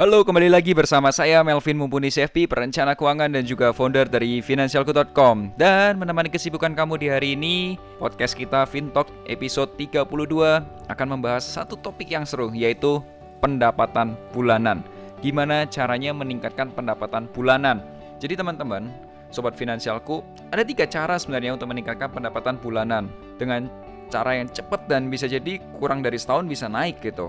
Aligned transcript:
Halo, 0.00 0.24
kembali 0.24 0.48
lagi 0.48 0.72
bersama 0.72 1.12
saya 1.12 1.44
Melvin 1.44 1.76
Mumpuni 1.76 2.08
CFP, 2.08 2.48
perencana 2.48 2.96
keuangan 2.96 3.36
dan 3.36 3.44
juga 3.44 3.68
founder 3.68 4.08
dari 4.08 4.40
financialku.com. 4.40 5.52
Dan 5.60 6.00
menemani 6.00 6.32
kesibukan 6.32 6.72
kamu 6.72 6.96
di 6.96 7.12
hari 7.12 7.36
ini, 7.36 7.76
podcast 8.00 8.32
kita 8.32 8.64
FinTalk 8.64 9.12
episode 9.28 9.76
32 9.76 10.08
akan 10.88 11.04
membahas 11.04 11.44
satu 11.44 11.76
topik 11.76 12.16
yang 12.16 12.24
seru, 12.24 12.48
yaitu 12.56 13.04
pendapatan 13.44 14.16
bulanan. 14.32 14.80
Gimana 15.20 15.68
caranya 15.68 16.16
meningkatkan 16.16 16.72
pendapatan 16.72 17.28
bulanan? 17.36 17.84
Jadi 18.24 18.40
teman-teman, 18.40 18.88
sobat 19.28 19.52
finansialku, 19.52 20.24
ada 20.48 20.64
tiga 20.64 20.88
cara 20.88 21.20
sebenarnya 21.20 21.60
untuk 21.60 21.68
meningkatkan 21.68 22.08
pendapatan 22.08 22.56
bulanan 22.56 23.12
dengan 23.36 23.68
cara 24.08 24.40
yang 24.40 24.48
cepat 24.48 24.80
dan 24.88 25.12
bisa 25.12 25.28
jadi 25.28 25.60
kurang 25.76 26.00
dari 26.00 26.16
setahun 26.16 26.48
bisa 26.48 26.72
naik 26.72 27.04
gitu. 27.04 27.28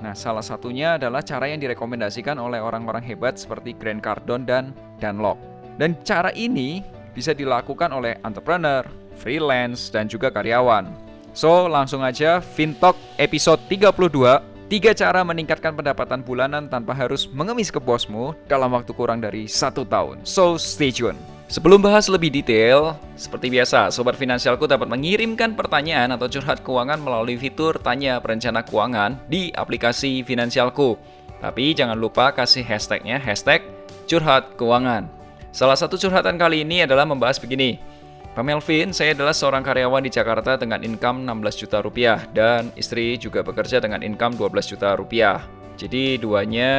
Nah, 0.00 0.16
salah 0.16 0.40
satunya 0.40 0.96
adalah 0.96 1.20
cara 1.20 1.48
yang 1.48 1.60
direkomendasikan 1.60 2.40
oleh 2.40 2.56
orang-orang 2.56 3.04
hebat 3.04 3.36
seperti 3.36 3.76
Grant 3.76 4.00
Cardone 4.00 4.48
dan 4.48 4.64
Dunlop. 4.96 5.36
Dan 5.76 5.96
cara 6.04 6.32
ini 6.32 6.80
bisa 7.12 7.36
dilakukan 7.36 7.92
oleh 7.92 8.16
entrepreneur, 8.24 8.84
freelance, 9.20 9.92
dan 9.92 10.08
juga 10.08 10.32
karyawan. 10.32 10.88
So, 11.36 11.68
langsung 11.68 12.02
aja 12.02 12.42
Fintalk 12.42 12.98
episode 13.20 13.60
32 13.68 14.50
Tiga 14.70 14.94
cara 14.94 15.26
meningkatkan 15.26 15.74
pendapatan 15.74 16.22
bulanan 16.22 16.70
tanpa 16.70 16.94
harus 16.94 17.26
mengemis 17.26 17.74
ke 17.74 17.82
bosmu 17.82 18.38
dalam 18.46 18.70
waktu 18.70 18.94
kurang 18.94 19.18
dari 19.18 19.50
satu 19.50 19.82
tahun. 19.82 20.22
So, 20.22 20.62
stay 20.62 20.94
tune. 20.94 21.18
Sebelum 21.50 21.82
bahas 21.82 22.06
lebih 22.06 22.30
detail, 22.30 22.94
seperti 23.18 23.50
biasa, 23.50 23.90
Sobat 23.90 24.14
Finansialku 24.14 24.70
dapat 24.70 24.86
mengirimkan 24.86 25.58
pertanyaan 25.58 26.14
atau 26.14 26.30
curhat 26.30 26.62
keuangan 26.62 27.02
melalui 27.02 27.34
fitur 27.34 27.74
Tanya 27.82 28.22
Perencana 28.22 28.62
Keuangan 28.62 29.18
di 29.26 29.50
aplikasi 29.50 30.22
Finansialku. 30.22 30.94
Tapi 31.42 31.74
jangan 31.74 31.98
lupa 31.98 32.30
kasih 32.30 32.62
hashtagnya 32.62 33.18
hashtag 33.18 33.66
curhat 34.06 34.54
keuangan. 34.54 35.10
Salah 35.50 35.74
satu 35.74 35.98
curhatan 35.98 36.38
kali 36.38 36.62
ini 36.62 36.86
adalah 36.86 37.02
membahas 37.02 37.42
begini. 37.42 37.82
Pak 38.30 38.46
Melvin, 38.46 38.94
saya 38.94 39.10
adalah 39.10 39.34
seorang 39.34 39.66
karyawan 39.66 40.06
di 40.06 40.10
Jakarta 40.14 40.54
dengan 40.54 40.78
income 40.86 41.26
16 41.26 41.66
juta 41.66 41.82
rupiah 41.82 42.30
dan 42.30 42.70
istri 42.78 43.18
juga 43.18 43.42
bekerja 43.42 43.82
dengan 43.82 44.06
income 44.06 44.38
12 44.38 44.70
juta 44.70 44.94
rupiah. 44.94 45.42
Jadi 45.80 46.20
duanya 46.20 46.72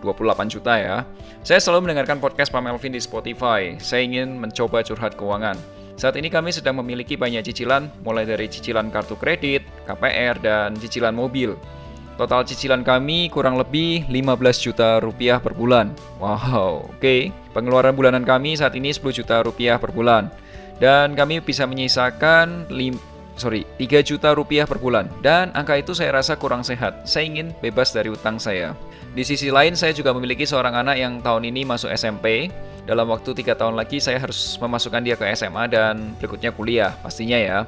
28 0.00 0.48
juta 0.48 0.80
ya. 0.80 0.96
Saya 1.44 1.60
selalu 1.60 1.92
mendengarkan 1.92 2.16
podcast 2.16 2.48
Pak 2.48 2.64
Melvin 2.64 2.96
di 2.96 3.00
Spotify. 3.04 3.76
Saya 3.76 4.08
ingin 4.08 4.40
mencoba 4.40 4.80
curhat 4.80 5.20
keuangan. 5.20 5.60
Saat 6.00 6.16
ini 6.16 6.32
kami 6.32 6.48
sedang 6.48 6.80
memiliki 6.80 7.20
banyak 7.20 7.44
cicilan, 7.44 7.92
mulai 8.00 8.24
dari 8.24 8.48
cicilan 8.48 8.88
kartu 8.88 9.20
kredit, 9.20 9.60
KPR, 9.84 10.40
dan 10.40 10.72
cicilan 10.80 11.12
mobil. 11.12 11.52
Total 12.16 12.40
cicilan 12.48 12.80
kami 12.80 13.28
kurang 13.28 13.60
lebih 13.60 14.08
15 14.08 14.64
juta 14.64 14.96
rupiah 15.04 15.36
per 15.36 15.52
bulan. 15.52 15.92
Wow, 16.16 16.88
oke. 16.88 17.00
Okay. 17.00 17.20
Pengeluaran 17.52 17.92
bulanan 17.92 18.24
kami 18.24 18.56
saat 18.56 18.72
ini 18.72 18.96
10 18.96 19.12
juta 19.12 19.44
rupiah 19.44 19.76
per 19.76 19.92
bulan. 19.92 20.32
Dan 20.80 21.12
kami 21.12 21.44
bisa 21.44 21.68
menyisakan 21.68 22.66
sorry, 23.36 23.64
3 23.80 24.02
juta 24.04 24.32
rupiah 24.36 24.68
per 24.68 24.80
bulan. 24.80 25.08
Dan 25.20 25.52
angka 25.52 25.78
itu 25.78 25.92
saya 25.92 26.16
rasa 26.16 26.36
kurang 26.36 26.64
sehat. 26.64 27.06
Saya 27.08 27.28
ingin 27.28 27.52
bebas 27.60 27.92
dari 27.92 28.12
utang 28.12 28.36
saya. 28.36 28.76
Di 29.12 29.24
sisi 29.24 29.52
lain, 29.52 29.76
saya 29.76 29.92
juga 29.92 30.16
memiliki 30.16 30.48
seorang 30.48 30.72
anak 30.72 30.96
yang 30.96 31.20
tahun 31.20 31.48
ini 31.52 31.68
masuk 31.68 31.92
SMP. 31.92 32.48
Dalam 32.88 33.06
waktu 33.12 33.36
tiga 33.36 33.52
tahun 33.54 33.76
lagi, 33.76 34.00
saya 34.00 34.18
harus 34.18 34.56
memasukkan 34.58 35.04
dia 35.04 35.14
ke 35.14 35.28
SMA 35.36 35.68
dan 35.68 36.16
berikutnya 36.18 36.50
kuliah, 36.50 36.96
pastinya 37.04 37.36
ya. 37.38 37.58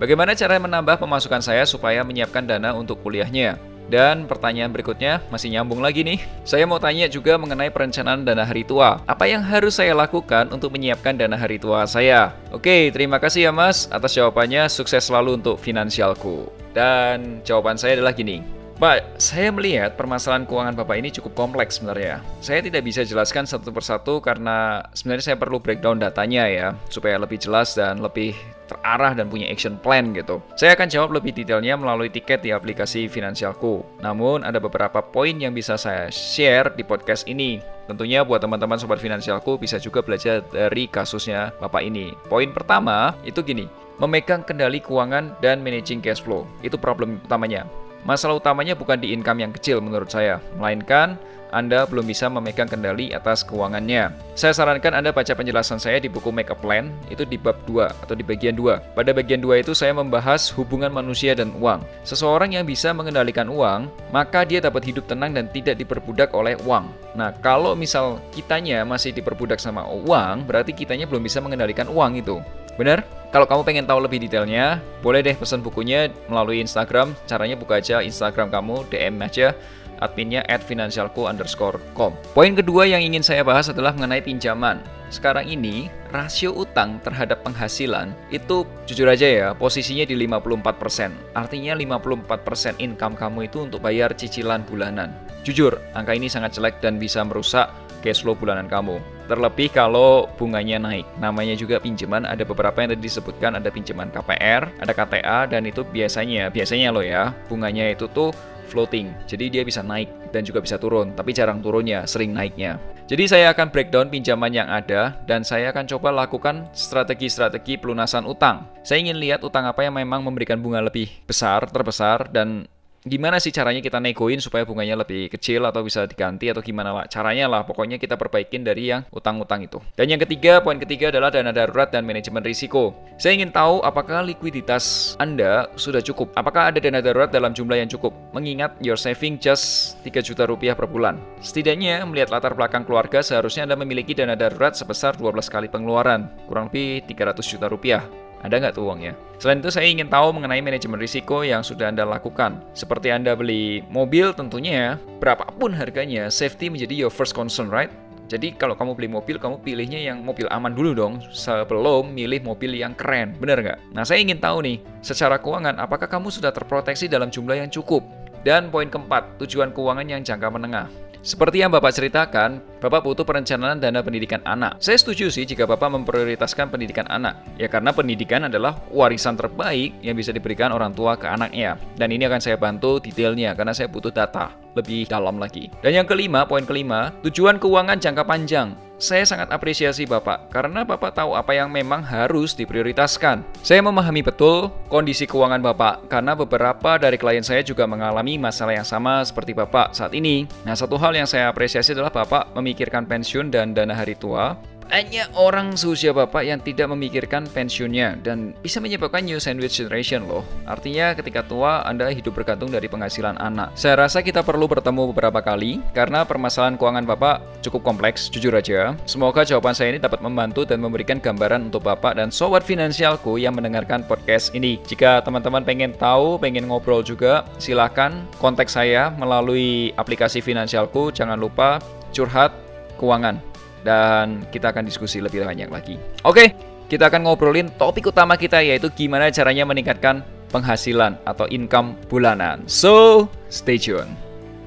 Bagaimana 0.00 0.34
cara 0.34 0.58
menambah 0.58 0.98
pemasukan 0.98 1.38
saya 1.38 1.62
supaya 1.68 2.02
menyiapkan 2.02 2.42
dana 2.42 2.74
untuk 2.74 2.98
kuliahnya? 3.04 3.73
Dan 3.88 4.24
pertanyaan 4.24 4.72
berikutnya 4.72 5.20
masih 5.28 5.52
nyambung 5.52 5.84
lagi 5.84 6.00
nih. 6.00 6.20
Saya 6.42 6.64
mau 6.64 6.80
tanya 6.80 7.04
juga 7.08 7.36
mengenai 7.36 7.68
perencanaan 7.68 8.24
dana 8.24 8.44
hari 8.44 8.64
tua. 8.64 9.00
Apa 9.04 9.28
yang 9.28 9.44
harus 9.44 9.76
saya 9.76 9.92
lakukan 9.92 10.48
untuk 10.50 10.72
menyiapkan 10.72 11.16
dana 11.16 11.36
hari 11.36 11.60
tua 11.60 11.84
saya? 11.84 12.32
Oke, 12.48 12.88
terima 12.90 13.20
kasih 13.20 13.48
ya 13.48 13.52
Mas 13.52 13.86
atas 13.92 14.16
jawabannya. 14.16 14.66
Sukses 14.72 15.04
selalu 15.04 15.40
untuk 15.44 15.60
finansialku. 15.60 16.48
Dan 16.72 17.44
jawaban 17.44 17.76
saya 17.76 18.00
adalah 18.00 18.16
gini. 18.16 18.63
Pak, 18.84 19.16
saya 19.16 19.48
melihat 19.48 19.96
permasalahan 19.96 20.44
keuangan 20.44 20.76
Bapak 20.76 21.00
ini 21.00 21.08
cukup 21.08 21.32
kompleks 21.32 21.80
sebenarnya. 21.80 22.20
Saya 22.44 22.60
tidak 22.60 22.84
bisa 22.84 23.00
jelaskan 23.00 23.48
satu 23.48 23.72
persatu 23.72 24.20
karena 24.20 24.84
sebenarnya 24.92 25.32
saya 25.32 25.40
perlu 25.40 25.56
breakdown 25.56 25.96
datanya 25.96 26.44
ya, 26.44 26.76
supaya 26.92 27.16
lebih 27.16 27.40
jelas 27.40 27.72
dan 27.72 28.04
lebih 28.04 28.36
terarah 28.68 29.16
dan 29.16 29.32
punya 29.32 29.48
action 29.48 29.80
plan 29.80 30.12
gitu. 30.12 30.44
Saya 30.60 30.76
akan 30.76 30.92
jawab 30.92 31.16
lebih 31.16 31.32
detailnya 31.32 31.80
melalui 31.80 32.12
tiket 32.12 32.44
di 32.44 32.52
aplikasi 32.52 33.08
Finansialku. 33.08 33.80
Namun 34.04 34.44
ada 34.44 34.60
beberapa 34.60 35.00
poin 35.00 35.32
yang 35.32 35.56
bisa 35.56 35.80
saya 35.80 36.12
share 36.12 36.76
di 36.76 36.84
podcast 36.84 37.24
ini. 37.24 37.64
Tentunya 37.88 38.20
buat 38.20 38.44
teman-teman 38.44 38.76
sobat 38.76 39.00
Finansialku 39.00 39.56
bisa 39.56 39.80
juga 39.80 40.04
belajar 40.04 40.44
dari 40.52 40.92
kasusnya 40.92 41.56
Bapak 41.56 41.80
ini. 41.80 42.12
Poin 42.28 42.52
pertama 42.52 43.16
itu 43.24 43.40
gini, 43.40 43.64
memegang 43.96 44.44
kendali 44.44 44.84
keuangan 44.84 45.40
dan 45.40 45.64
managing 45.64 46.04
cash 46.04 46.20
flow. 46.20 46.44
Itu 46.60 46.76
problem 46.76 47.16
utamanya. 47.24 47.64
Masalah 48.04 48.36
utamanya 48.36 48.76
bukan 48.76 49.00
di 49.00 49.16
income 49.16 49.40
yang 49.40 49.52
kecil 49.52 49.80
menurut 49.80 50.12
saya, 50.12 50.38
melainkan 50.60 51.16
anda 51.54 51.86
belum 51.86 52.10
bisa 52.10 52.26
memegang 52.26 52.66
kendali 52.66 53.14
atas 53.14 53.46
keuangannya. 53.46 54.10
Saya 54.34 54.50
sarankan 54.50 54.98
Anda 54.98 55.14
baca 55.14 55.30
penjelasan 55.30 55.78
saya 55.78 56.02
di 56.02 56.10
buku 56.10 56.34
Make 56.34 56.50
a 56.50 56.58
Plan, 56.58 56.90
itu 57.06 57.22
di 57.22 57.38
bab 57.38 57.54
2 57.70 57.94
atau 58.02 58.18
di 58.18 58.26
bagian 58.26 58.58
2. 58.58 58.98
Pada 58.98 59.14
bagian 59.14 59.38
2 59.38 59.62
itu 59.62 59.70
saya 59.70 59.94
membahas 59.94 60.50
hubungan 60.58 60.90
manusia 60.90 61.30
dan 61.38 61.54
uang. 61.54 61.86
Seseorang 62.02 62.58
yang 62.58 62.66
bisa 62.66 62.90
mengendalikan 62.90 63.46
uang, 63.46 63.86
maka 64.10 64.42
dia 64.42 64.58
dapat 64.58 64.82
hidup 64.82 65.06
tenang 65.06 65.30
dan 65.30 65.46
tidak 65.54 65.78
diperbudak 65.78 66.34
oleh 66.34 66.58
uang. 66.66 66.90
Nah, 67.14 67.30
kalau 67.38 67.78
misal 67.78 68.18
kitanya 68.34 68.82
masih 68.82 69.14
diperbudak 69.14 69.62
sama 69.62 69.86
uang, 69.86 70.50
berarti 70.50 70.74
kitanya 70.74 71.06
belum 71.06 71.22
bisa 71.22 71.38
mengendalikan 71.38 71.86
uang 71.86 72.18
itu. 72.18 72.42
Benar? 72.76 73.06
Kalau 73.34 73.50
kamu 73.50 73.62
pengen 73.66 73.86
tahu 73.90 73.98
lebih 73.98 74.22
detailnya, 74.22 74.78
boleh 75.02 75.18
deh 75.18 75.34
pesan 75.34 75.58
bukunya 75.58 76.06
melalui 76.30 76.62
Instagram. 76.62 77.18
Caranya 77.26 77.58
buka 77.58 77.82
aja 77.82 77.98
Instagram 77.98 78.46
kamu, 78.46 78.86
DM 78.94 79.18
aja 79.18 79.58
adminnya 80.02 80.42
at 80.50 80.62
financialku 80.64 81.26
underscore 81.26 81.78
com. 81.94 82.12
Poin 82.34 82.52
kedua 82.52 82.88
yang 82.88 83.02
ingin 83.02 83.22
saya 83.22 83.46
bahas 83.46 83.70
adalah 83.70 83.94
mengenai 83.94 84.24
pinjaman. 84.24 84.82
Sekarang 85.12 85.46
ini, 85.46 85.86
rasio 86.10 86.50
utang 86.50 86.98
terhadap 87.06 87.46
penghasilan 87.46 88.10
itu 88.34 88.66
jujur 88.88 89.06
aja 89.06 89.26
ya, 89.26 89.48
posisinya 89.54 90.02
di 90.02 90.18
54%. 90.18 91.38
Artinya 91.38 91.72
54% 91.78 92.82
income 92.82 93.14
kamu 93.14 93.46
itu 93.46 93.62
untuk 93.62 93.78
bayar 93.78 94.10
cicilan 94.18 94.66
bulanan. 94.66 95.14
Jujur, 95.46 95.76
angka 95.92 96.16
ini 96.16 96.26
sangat 96.26 96.56
jelek 96.56 96.80
dan 96.80 96.96
bisa 96.98 97.20
merusak 97.22 97.70
cash 98.04 98.20
flow 98.20 98.36
bulanan 98.36 98.68
kamu. 98.68 99.00
Terlebih 99.24 99.72
kalau 99.72 100.28
bunganya 100.36 100.76
naik. 100.76 101.08
Namanya 101.16 101.56
juga 101.56 101.80
pinjaman, 101.80 102.28
ada 102.28 102.44
beberapa 102.44 102.76
yang 102.84 102.92
tadi 102.92 103.08
disebutkan, 103.08 103.56
ada 103.56 103.72
pinjaman 103.72 104.12
KPR, 104.12 104.68
ada 104.84 104.92
KTA, 104.92 105.48
dan 105.48 105.64
itu 105.64 105.80
biasanya, 105.80 106.52
biasanya 106.52 106.92
loh 106.92 107.00
ya, 107.00 107.32
bunganya 107.48 107.88
itu 107.88 108.04
tuh 108.12 108.36
floating. 108.68 109.08
Jadi 109.24 109.48
dia 109.48 109.62
bisa 109.64 109.80
naik 109.80 110.12
dan 110.34 110.44
juga 110.44 110.60
bisa 110.60 110.76
turun, 110.76 111.16
tapi 111.16 111.32
jarang 111.32 111.64
turunnya, 111.64 112.04
sering 112.04 112.36
naiknya. 112.36 112.76
Jadi 113.04 113.28
saya 113.28 113.52
akan 113.52 113.68
breakdown 113.68 114.08
pinjaman 114.08 114.48
yang 114.48 114.64
ada 114.64 115.12
dan 115.28 115.44
saya 115.44 115.68
akan 115.76 115.84
coba 115.84 116.24
lakukan 116.24 116.64
strategi-strategi 116.72 117.76
pelunasan 117.76 118.24
utang. 118.24 118.64
Saya 118.80 119.04
ingin 119.04 119.20
lihat 119.20 119.44
utang 119.44 119.68
apa 119.68 119.84
yang 119.84 119.92
memang 120.00 120.24
memberikan 120.24 120.56
bunga 120.56 120.80
lebih 120.80 121.12
besar, 121.28 121.68
terbesar 121.68 122.32
dan 122.32 122.64
gimana 123.04 123.36
sih 123.36 123.52
caranya 123.52 123.84
kita 123.84 124.00
negoin 124.00 124.40
supaya 124.40 124.64
bunganya 124.64 125.04
lebih 125.04 125.28
kecil 125.28 125.68
atau 125.68 125.84
bisa 125.84 126.08
diganti 126.08 126.48
atau 126.48 126.64
gimana 126.64 126.90
lah? 126.90 127.04
Caranya 127.04 127.46
lah 127.52 127.60
pokoknya 127.68 128.00
kita 128.00 128.16
perbaikin 128.16 128.64
dari 128.64 128.88
yang 128.88 129.04
utang-utang 129.12 129.60
itu. 129.60 129.76
Dan 129.92 130.08
yang 130.08 130.20
ketiga 130.24 130.64
poin 130.64 130.80
ketiga 130.80 131.12
adalah 131.12 131.28
dana 131.28 131.52
darurat 131.52 131.92
dan 131.92 132.08
manajemen 132.08 132.40
risiko. 132.40 132.96
Saya 133.20 133.36
ingin 133.36 133.52
tahu 133.52 133.84
apakah 133.84 134.24
likuiditas 134.24 135.14
anda 135.20 135.68
sudah 135.76 136.00
cukup? 136.00 136.32
Apakah 136.32 136.72
ada 136.72 136.80
dana 136.80 137.04
darurat 137.04 137.28
dalam 137.28 137.52
jumlah 137.52 137.76
yang 137.76 137.92
cukup? 137.92 138.16
Mengingat 138.32 138.72
your 138.80 138.96
saving 138.96 139.36
just 139.36 140.00
3 140.02 140.24
juta 140.24 140.48
rupiah 140.48 140.72
per 140.72 140.88
bulan. 140.88 141.20
Setidaknya 141.44 142.00
melihat 142.08 142.32
latar 142.32 142.56
belakang 142.56 142.88
keluarga 142.88 143.20
seharusnya 143.20 143.68
anda 143.68 143.76
memiliki 143.76 144.16
dana 144.16 144.32
darurat 144.32 144.72
sebesar 144.72 145.12
12 145.20 145.52
kali 145.52 145.68
pengeluaran. 145.68 146.32
Kurang 146.48 146.72
lebih 146.72 147.04
300 147.04 147.44
juta 147.44 147.68
rupiah 147.68 148.00
ada 148.44 148.60
nggak 148.60 148.76
tuh 148.76 148.84
uangnya? 148.84 149.16
Selain 149.40 149.64
itu 149.64 149.72
saya 149.72 149.88
ingin 149.88 150.12
tahu 150.12 150.36
mengenai 150.36 150.60
manajemen 150.60 151.00
risiko 151.00 151.40
yang 151.40 151.64
sudah 151.64 151.88
Anda 151.88 152.04
lakukan. 152.04 152.60
Seperti 152.76 153.08
Anda 153.08 153.32
beli 153.32 153.80
mobil 153.88 154.36
tentunya, 154.36 155.00
berapapun 155.16 155.72
harganya, 155.72 156.28
safety 156.28 156.68
menjadi 156.68 157.08
your 157.08 157.12
first 157.12 157.32
concern, 157.32 157.72
right? 157.72 157.88
Jadi 158.28 158.56
kalau 158.56 158.72
kamu 158.76 158.96
beli 158.96 159.08
mobil, 159.08 159.36
kamu 159.36 159.60
pilihnya 159.60 160.00
yang 160.00 160.24
mobil 160.24 160.48
aman 160.48 160.72
dulu 160.72 160.96
dong 160.96 161.14
sebelum 161.32 162.12
milih 162.12 162.40
mobil 162.44 162.72
yang 162.76 162.96
keren, 162.96 163.36
bener 163.36 163.60
nggak? 163.60 163.78
Nah 163.96 164.04
saya 164.04 164.20
ingin 164.20 164.40
tahu 164.40 164.64
nih, 164.64 164.76
secara 165.04 165.40
keuangan 165.40 165.76
apakah 165.80 166.08
kamu 166.08 166.32
sudah 166.32 166.52
terproteksi 166.52 167.08
dalam 167.08 167.28
jumlah 167.28 167.56
yang 167.56 167.68
cukup? 167.72 168.04
Dan 168.44 168.68
poin 168.68 168.92
keempat, 168.92 169.40
tujuan 169.40 169.72
keuangan 169.72 170.04
yang 170.04 170.20
jangka 170.20 170.48
menengah. 170.52 170.88
Seperti 171.24 171.64
yang 171.64 171.72
Bapak 171.72 171.96
ceritakan, 171.96 172.60
Bapak 172.84 173.00
butuh 173.00 173.24
perencanaan 173.24 173.80
dana 173.80 174.04
pendidikan 174.04 174.44
anak. 174.44 174.76
Saya 174.76 175.00
setuju 175.00 175.32
sih 175.32 175.48
jika 175.48 175.64
Bapak 175.64 175.88
memprioritaskan 175.88 176.68
pendidikan 176.68 177.08
anak. 177.08 177.40
Ya 177.56 177.64
karena 177.64 177.96
pendidikan 177.96 178.44
adalah 178.44 178.76
warisan 178.92 179.40
terbaik 179.40 179.96
yang 180.04 180.12
bisa 180.12 180.36
diberikan 180.36 180.68
orang 180.68 180.92
tua 180.92 181.16
ke 181.16 181.24
anaknya. 181.24 181.80
Dan 181.96 182.12
ini 182.12 182.28
akan 182.28 182.44
saya 182.44 182.60
bantu 182.60 183.00
detailnya 183.00 183.56
karena 183.56 183.72
saya 183.72 183.88
butuh 183.88 184.12
data 184.12 184.52
lebih 184.76 185.08
dalam 185.08 185.40
lagi. 185.40 185.72
Dan 185.80 185.96
yang 185.96 186.04
kelima, 186.04 186.44
poin 186.44 186.68
kelima, 186.68 187.08
tujuan 187.24 187.56
keuangan 187.56 187.96
jangka 187.96 188.28
panjang. 188.28 188.76
Saya 188.94 189.26
sangat 189.26 189.50
apresiasi 189.50 190.06
Bapak 190.06 190.54
karena 190.54 190.86
Bapak 190.86 191.18
tahu 191.18 191.34
apa 191.34 191.50
yang 191.50 191.66
memang 191.68 192.00
harus 192.00 192.54
diprioritaskan. 192.54 193.42
Saya 193.60 193.82
memahami 193.82 194.22
betul 194.22 194.70
kondisi 194.86 195.26
keuangan 195.26 195.58
Bapak 195.58 196.06
karena 196.06 196.38
beberapa 196.38 196.94
dari 196.96 197.18
klien 197.18 197.42
saya 197.42 197.66
juga 197.66 197.90
mengalami 197.90 198.38
masalah 198.38 198.78
yang 198.78 198.86
sama 198.86 199.20
seperti 199.26 199.50
Bapak 199.50 199.98
saat 199.98 200.14
ini. 200.14 200.46
Nah, 200.62 200.78
satu 200.78 200.94
hal 200.94 201.10
yang 201.10 201.26
saya 201.26 201.50
apresiasi 201.50 201.90
adalah 201.90 202.14
Bapak 202.14 202.54
memikirkan 202.54 202.73
pensiun 202.74 203.54
dan 203.54 203.72
dana 203.72 203.94
hari 203.94 204.18
tua 204.18 204.58
hanya 204.92 205.26
orang 205.38 205.78
seusia 205.78 206.12
Bapak 206.12 206.44
yang 206.44 206.60
tidak 206.60 206.92
memikirkan 206.92 207.48
pensiunnya 207.48 208.20
dan 208.20 208.52
bisa 208.60 208.82
menyebabkan 208.82 209.24
new 209.24 209.40
sandwich 209.40 209.80
generation 209.80 210.28
loh. 210.28 210.44
Artinya 210.68 211.16
ketika 211.16 211.42
tua 211.46 211.82
Anda 211.88 212.12
hidup 212.12 212.36
bergantung 212.36 212.68
dari 212.68 212.90
penghasilan 212.90 213.40
anak. 213.40 213.72
Saya 213.78 214.04
rasa 214.04 214.20
kita 214.20 214.44
perlu 214.44 214.68
bertemu 214.68 215.10
beberapa 215.14 215.40
kali 215.40 215.80
karena 215.96 216.22
permasalahan 216.22 216.76
keuangan 216.76 217.06
Bapak 217.08 217.36
cukup 217.64 217.82
kompleks, 217.82 218.28
jujur 218.28 218.52
aja. 218.52 218.92
Semoga 219.08 219.46
jawaban 219.46 219.72
saya 219.72 219.96
ini 219.96 220.00
dapat 220.02 220.20
membantu 220.20 220.68
dan 220.68 220.78
memberikan 220.84 221.18
gambaran 221.18 221.72
untuk 221.72 221.86
Bapak 221.86 222.14
dan 222.20 222.28
sobat 222.28 222.62
finansialku 222.62 223.40
yang 223.40 223.56
mendengarkan 223.56 224.04
podcast 224.04 224.52
ini. 224.52 224.76
Jika 224.84 225.24
teman-teman 225.24 225.64
pengen 225.64 225.96
tahu, 225.96 226.36
pengen 226.36 226.68
ngobrol 226.68 227.00
juga, 227.00 227.42
silahkan 227.56 228.12
kontak 228.38 228.68
saya 228.68 229.10
melalui 229.16 229.90
aplikasi 229.96 230.44
finansialku. 230.44 231.10
Jangan 231.10 231.40
lupa 231.40 231.80
curhat 232.14 232.63
keuangan 232.96 233.38
dan 233.84 234.42
kita 234.48 234.72
akan 234.72 234.88
diskusi 234.88 235.20
lebih 235.20 235.44
banyak 235.44 235.68
lagi. 235.68 236.00
Oke, 236.24 236.56
kita 236.88 237.12
akan 237.12 237.28
ngobrolin 237.28 237.68
topik 237.76 238.08
utama 238.08 238.34
kita 238.34 238.64
yaitu 238.64 238.88
gimana 238.92 239.28
caranya 239.28 239.68
meningkatkan 239.68 240.24
penghasilan 240.54 241.20
atau 241.28 241.44
income 241.50 241.98
bulanan. 242.06 242.64
So, 242.70 243.26
stay 243.52 243.76
tune. 243.76 244.14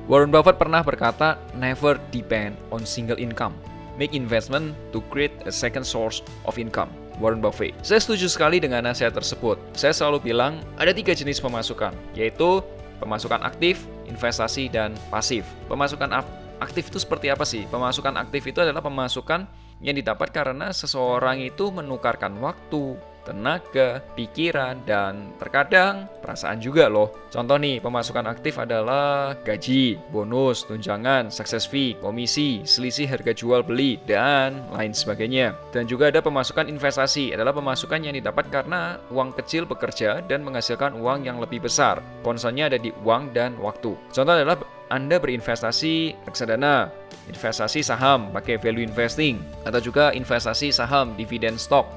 Warren 0.08 0.32
Buffett 0.32 0.56
pernah 0.56 0.84
berkata, 0.84 1.36
never 1.56 2.00
depend 2.16 2.56
on 2.72 2.88
single 2.88 3.20
income. 3.20 3.52
Make 4.00 4.16
investment 4.16 4.78
to 4.96 5.04
create 5.12 5.36
a 5.44 5.52
second 5.52 5.84
source 5.84 6.24
of 6.48 6.56
income. 6.56 6.88
Warren 7.18 7.42
Buffett. 7.42 7.74
Saya 7.82 7.98
setuju 7.98 8.30
sekali 8.30 8.62
dengan 8.62 8.86
nasihat 8.86 9.12
tersebut. 9.12 9.58
Saya 9.74 9.92
selalu 9.92 10.32
bilang 10.32 10.62
ada 10.78 10.94
tiga 10.94 11.18
jenis 11.18 11.42
pemasukan, 11.42 11.92
yaitu 12.14 12.62
pemasukan 13.02 13.42
aktif, 13.42 13.90
investasi, 14.06 14.70
dan 14.70 14.94
pasif. 15.10 15.44
Pemasukan 15.66 16.14
aktif 16.14 16.47
itu 16.90 16.98
seperti 16.98 17.30
apa 17.30 17.46
sih? 17.46 17.66
Pemasukan 17.70 18.18
aktif 18.18 18.50
itu 18.50 18.60
adalah 18.62 18.82
pemasukan 18.82 19.46
yang 19.82 19.96
didapat 19.98 20.34
karena 20.34 20.74
seseorang 20.74 21.42
itu 21.46 21.70
menukarkan 21.70 22.34
waktu, 22.42 22.98
tenaga, 23.28 24.00
pikiran, 24.16 24.80
dan 24.88 25.36
terkadang 25.36 26.08
perasaan 26.24 26.64
juga 26.64 26.88
loh. 26.88 27.12
Contoh 27.28 27.60
nih, 27.60 27.84
pemasukan 27.84 28.24
aktif 28.32 28.56
adalah 28.56 29.36
gaji, 29.44 30.00
bonus, 30.10 30.64
tunjangan, 30.64 31.28
success 31.28 31.68
fee, 31.68 32.00
komisi, 32.00 32.64
selisih 32.64 33.12
harga 33.12 33.36
jual 33.36 33.68
beli, 33.68 34.00
dan 34.08 34.64
lain 34.72 34.96
sebagainya. 34.96 35.60
Dan 35.76 35.86
juga 35.86 36.08
ada 36.08 36.24
pemasukan 36.24 36.72
investasi, 36.72 37.36
adalah 37.36 37.52
pemasukan 37.52 38.00
yang 38.00 38.16
didapat 38.16 38.48
karena 38.48 38.96
uang 39.12 39.36
kecil 39.36 39.68
bekerja 39.68 40.24
dan 40.24 40.48
menghasilkan 40.48 40.96
uang 40.96 41.28
yang 41.28 41.44
lebih 41.44 41.68
besar. 41.68 42.00
Concernnya 42.24 42.72
ada 42.72 42.80
di 42.80 42.96
uang 43.04 43.36
dan 43.36 43.60
waktu. 43.60 43.92
Contoh 44.16 44.34
adalah 44.34 44.77
anda 44.88 45.20
berinvestasi 45.20 46.16
reksadana, 46.24 46.92
investasi 47.28 47.84
saham 47.84 48.32
pakai 48.32 48.56
value 48.60 48.84
investing, 48.84 49.40
atau 49.68 49.84
juga 49.84 50.16
investasi 50.16 50.72
saham 50.72 51.16
dividen 51.20 51.60
stock 51.60 51.88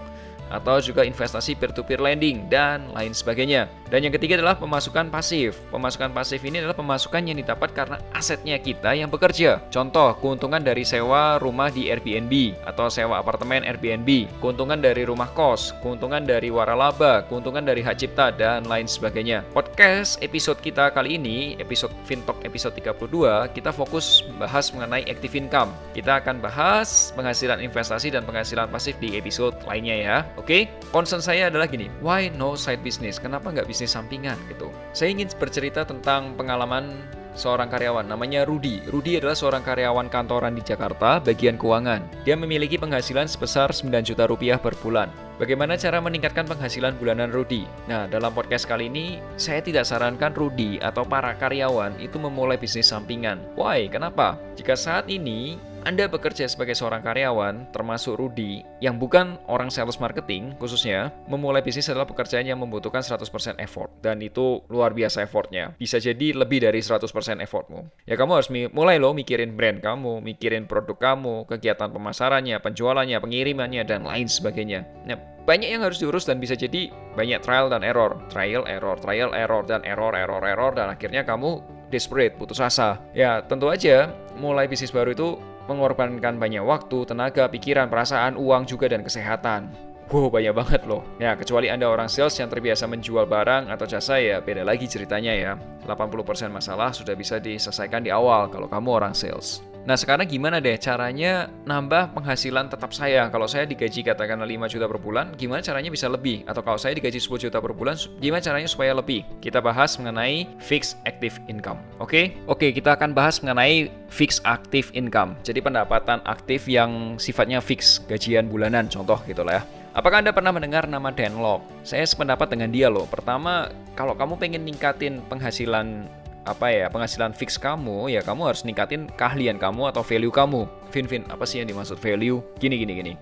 atau 0.51 0.83
juga 0.83 1.07
investasi 1.07 1.55
peer-to-peer 1.55 2.03
lending 2.03 2.51
dan 2.51 2.91
lain 2.91 3.15
sebagainya. 3.15 3.71
Dan 3.91 4.07
yang 4.07 4.15
ketiga 4.15 4.39
adalah 4.39 4.55
pemasukan 4.55 5.11
pasif. 5.11 5.59
Pemasukan 5.75 6.15
pasif 6.15 6.39
ini 6.47 6.63
adalah 6.63 6.79
pemasukan 6.79 7.27
yang 7.27 7.35
didapat 7.43 7.75
karena 7.75 7.99
asetnya 8.15 8.55
kita 8.63 8.95
yang 8.95 9.11
bekerja. 9.11 9.59
Contoh, 9.67 10.15
keuntungan 10.23 10.63
dari 10.63 10.87
sewa 10.87 11.43
rumah 11.43 11.75
di 11.75 11.91
Airbnb 11.91 12.55
atau 12.63 12.87
sewa 12.87 13.19
apartemen 13.19 13.67
Airbnb, 13.67 14.31
keuntungan 14.39 14.79
dari 14.79 15.03
rumah 15.03 15.27
kos, 15.35 15.75
keuntungan 15.83 16.23
dari 16.23 16.55
waralaba, 16.55 17.27
keuntungan 17.27 17.67
dari 17.67 17.83
hak 17.83 17.99
cipta 17.99 18.31
dan 18.31 18.63
lain 18.71 18.87
sebagainya. 18.87 19.43
Podcast 19.51 20.23
episode 20.23 20.63
kita 20.63 20.95
kali 20.95 21.19
ini, 21.19 21.59
episode 21.59 21.91
Fintalk 22.07 22.39
episode 22.47 22.79
32, 22.79 23.51
kita 23.59 23.75
fokus 23.75 24.23
bahas 24.39 24.71
mengenai 24.71 25.03
active 25.11 25.35
income. 25.35 25.75
Kita 25.99 26.23
akan 26.23 26.39
bahas 26.39 27.11
penghasilan 27.19 27.59
investasi 27.59 28.15
dan 28.15 28.23
penghasilan 28.23 28.71
pasif 28.71 28.95
di 29.03 29.19
episode 29.19 29.59
lainnya 29.67 29.99
ya. 29.99 30.17
Oke, 30.39 30.71
concern 30.95 31.19
saya 31.19 31.51
adalah 31.51 31.67
gini, 31.67 31.91
why 31.99 32.31
no 32.39 32.55
side 32.55 32.87
business? 32.87 33.19
Kenapa 33.19 33.51
nggak 33.51 33.67
bisnis 33.81 33.97
sampingan 33.97 34.37
gitu? 34.53 34.69
Saya 34.93 35.17
ingin 35.17 35.33
bercerita 35.41 35.89
tentang 35.89 36.37
pengalaman 36.37 37.01
seorang 37.33 37.73
karyawan 37.73 38.05
namanya 38.05 38.45
Rudi. 38.45 38.85
Rudi 38.93 39.17
adalah 39.17 39.33
seorang 39.33 39.65
karyawan 39.65 40.13
kantoran 40.13 40.53
di 40.53 40.61
Jakarta, 40.61 41.17
bagian 41.17 41.57
keuangan. 41.57 42.05
Dia 42.29 42.37
memiliki 42.37 42.77
penghasilan 42.77 43.25
sebesar 43.25 43.73
9 43.73 44.05
juta 44.05 44.29
rupiah 44.29 44.61
per 44.61 44.77
bulan. 44.85 45.09
Bagaimana 45.41 45.81
cara 45.81 46.05
meningkatkan 46.05 46.45
penghasilan 46.45 47.01
bulanan 47.01 47.33
Rudi? 47.33 47.65
Nah, 47.89 48.05
dalam 48.05 48.29
podcast 48.37 48.69
kali 48.69 48.93
ini, 48.93 49.17
saya 49.41 49.65
tidak 49.65 49.89
sarankan 49.89 50.37
Rudi 50.37 50.77
atau 50.85 51.09
para 51.09 51.33
karyawan 51.41 51.97
itu 51.97 52.21
memulai 52.21 52.61
bisnis 52.61 52.93
sampingan. 52.93 53.41
Why? 53.57 53.89
Kenapa? 53.89 54.37
Jika 54.61 54.77
saat 54.77 55.09
ini 55.09 55.57
anda 55.81 56.05
bekerja 56.13 56.45
sebagai 56.45 56.77
seorang 56.77 57.01
karyawan, 57.01 57.73
termasuk 57.73 58.21
Rudi, 58.21 58.61
yang 58.85 59.01
bukan 59.01 59.41
orang 59.49 59.73
sales 59.73 59.97
marketing 59.97 60.53
khususnya, 60.61 61.09
memulai 61.25 61.65
bisnis 61.65 61.89
adalah 61.89 62.05
pekerjaan 62.05 62.45
yang 62.45 62.61
membutuhkan 62.61 63.01
100% 63.01 63.57
effort. 63.57 63.89
Dan 64.05 64.21
itu 64.21 64.61
luar 64.69 64.93
biasa 64.93 65.25
effortnya. 65.25 65.73
Bisa 65.81 65.97
jadi 65.97 66.37
lebih 66.37 66.61
dari 66.61 66.85
100% 66.85 67.41
effortmu. 67.41 68.05
Ya 68.05 68.21
kamu 68.21 68.33
harus 68.37 68.49
mulai 68.53 69.01
loh 69.01 69.17
mikirin 69.17 69.57
brand 69.57 69.81
kamu, 69.81 70.21
mikirin 70.21 70.69
produk 70.69 71.01
kamu, 71.01 71.49
kegiatan 71.49 71.89
pemasarannya, 71.89 72.61
penjualannya, 72.61 73.17
pengirimannya, 73.17 73.83
dan 73.89 74.05
lain 74.05 74.29
sebagainya. 74.29 74.85
Nah, 75.09 75.17
banyak 75.49 75.73
yang 75.73 75.83
harus 75.83 75.97
diurus 75.97 76.29
dan 76.29 76.37
bisa 76.37 76.53
jadi 76.53 76.93
banyak 77.17 77.41
trial 77.41 77.73
dan 77.73 77.81
error. 77.81 78.21
Trial, 78.29 78.69
error, 78.69 79.01
trial, 79.01 79.33
error, 79.33 79.65
dan 79.65 79.81
error, 79.89 80.13
error, 80.13 80.45
error, 80.45 80.73
dan 80.77 80.93
akhirnya 80.93 81.25
kamu 81.25 81.65
desperate, 81.91 82.39
putus 82.39 82.63
asa. 82.63 83.03
Ya, 83.17 83.43
tentu 83.43 83.67
aja 83.67 84.15
mulai 84.39 84.71
bisnis 84.71 84.95
baru 84.95 85.13
itu 85.13 85.37
mengorbankan 85.71 86.35
banyak 86.43 86.67
waktu, 86.67 87.07
tenaga, 87.07 87.47
pikiran, 87.47 87.87
perasaan, 87.87 88.35
uang 88.35 88.67
juga 88.67 88.91
dan 88.91 89.07
kesehatan. 89.07 89.90
Wow, 90.11 90.27
banyak 90.27 90.51
banget 90.51 90.83
loh. 90.91 91.07
Ya, 91.23 91.39
kecuali 91.39 91.71
Anda 91.71 91.87
orang 91.87 92.11
sales 92.11 92.35
yang 92.35 92.51
terbiasa 92.51 92.91
menjual 92.91 93.31
barang 93.31 93.71
atau 93.71 93.87
jasa 93.87 94.19
ya 94.19 94.43
beda 94.43 94.67
lagi 94.67 94.91
ceritanya 94.91 95.31
ya. 95.31 95.53
80% 95.87 96.51
masalah 96.51 96.91
sudah 96.91 97.15
bisa 97.15 97.39
diselesaikan 97.39 98.03
di 98.03 98.11
awal 98.11 98.51
kalau 98.51 98.67
kamu 98.67 98.91
orang 98.91 99.15
sales. 99.15 99.63
Nah 99.81 99.97
sekarang 99.97 100.29
gimana 100.29 100.61
deh 100.61 100.77
caranya 100.77 101.49
nambah 101.65 102.13
penghasilan 102.13 102.69
tetap 102.69 102.93
saya 102.93 103.33
Kalau 103.33 103.49
saya 103.49 103.65
digaji 103.65 104.05
katakanlah 104.05 104.45
5 104.45 104.77
juta 104.77 104.85
per 104.85 105.01
bulan 105.01 105.33
Gimana 105.41 105.65
caranya 105.65 105.89
bisa 105.89 106.05
lebih 106.05 106.45
Atau 106.45 106.61
kalau 106.61 106.77
saya 106.77 106.93
digaji 106.93 107.17
10 107.17 107.49
juta 107.49 107.65
per 107.65 107.73
bulan 107.73 107.97
Gimana 108.21 108.45
caranya 108.45 108.69
supaya 108.69 108.93
lebih 108.93 109.25
Kita 109.41 109.65
bahas 109.65 109.97
mengenai 109.97 110.45
fixed 110.61 111.01
active 111.09 111.41
income 111.49 111.81
Oke 111.97 112.05
okay? 112.05 112.25
Oke 112.45 112.69
okay, 112.69 112.71
kita 112.77 112.93
akan 112.93 113.17
bahas 113.17 113.41
mengenai 113.41 113.89
fixed 114.13 114.45
active 114.45 114.93
income 114.93 115.33
Jadi 115.49 115.65
pendapatan 115.65 116.21
aktif 116.29 116.69
yang 116.69 117.17
sifatnya 117.17 117.65
fix 117.65 118.05
Gajian 118.05 118.53
bulanan 118.53 118.85
contoh 118.85 119.17
gitu 119.25 119.49
lah 119.49 119.65
ya 119.65 119.80
Apakah 119.91 120.23
Anda 120.23 120.31
pernah 120.31 120.55
mendengar 120.55 120.87
nama 120.87 121.11
Dan 121.11 121.43
Lok? 121.43 121.67
Saya 121.83 122.07
sependapat 122.07 122.47
dengan 122.47 122.71
dia 122.71 122.87
loh. 122.87 123.11
Pertama, 123.11 123.75
kalau 123.99 124.15
kamu 124.15 124.39
pengen 124.39 124.63
ningkatin 124.63 125.19
penghasilan 125.27 126.07
apa 126.47 126.73
ya 126.73 126.89
penghasilan 126.89 127.37
fix 127.37 127.61
kamu 127.61 128.09
ya 128.09 128.25
kamu 128.25 128.49
harus 128.49 128.65
ningkatin 128.65 129.13
keahlian 129.19 129.59
kamu 129.59 129.91
atau 129.91 130.07
value 130.07 130.31
kamu. 130.31 130.71
Vin 130.95 131.27
apa 131.27 131.43
sih 131.43 131.59
yang 131.59 131.67
dimaksud 131.67 131.99
value? 131.99 132.39
Gini 132.63 132.79
gini 132.79 132.93
gini. 133.03 133.13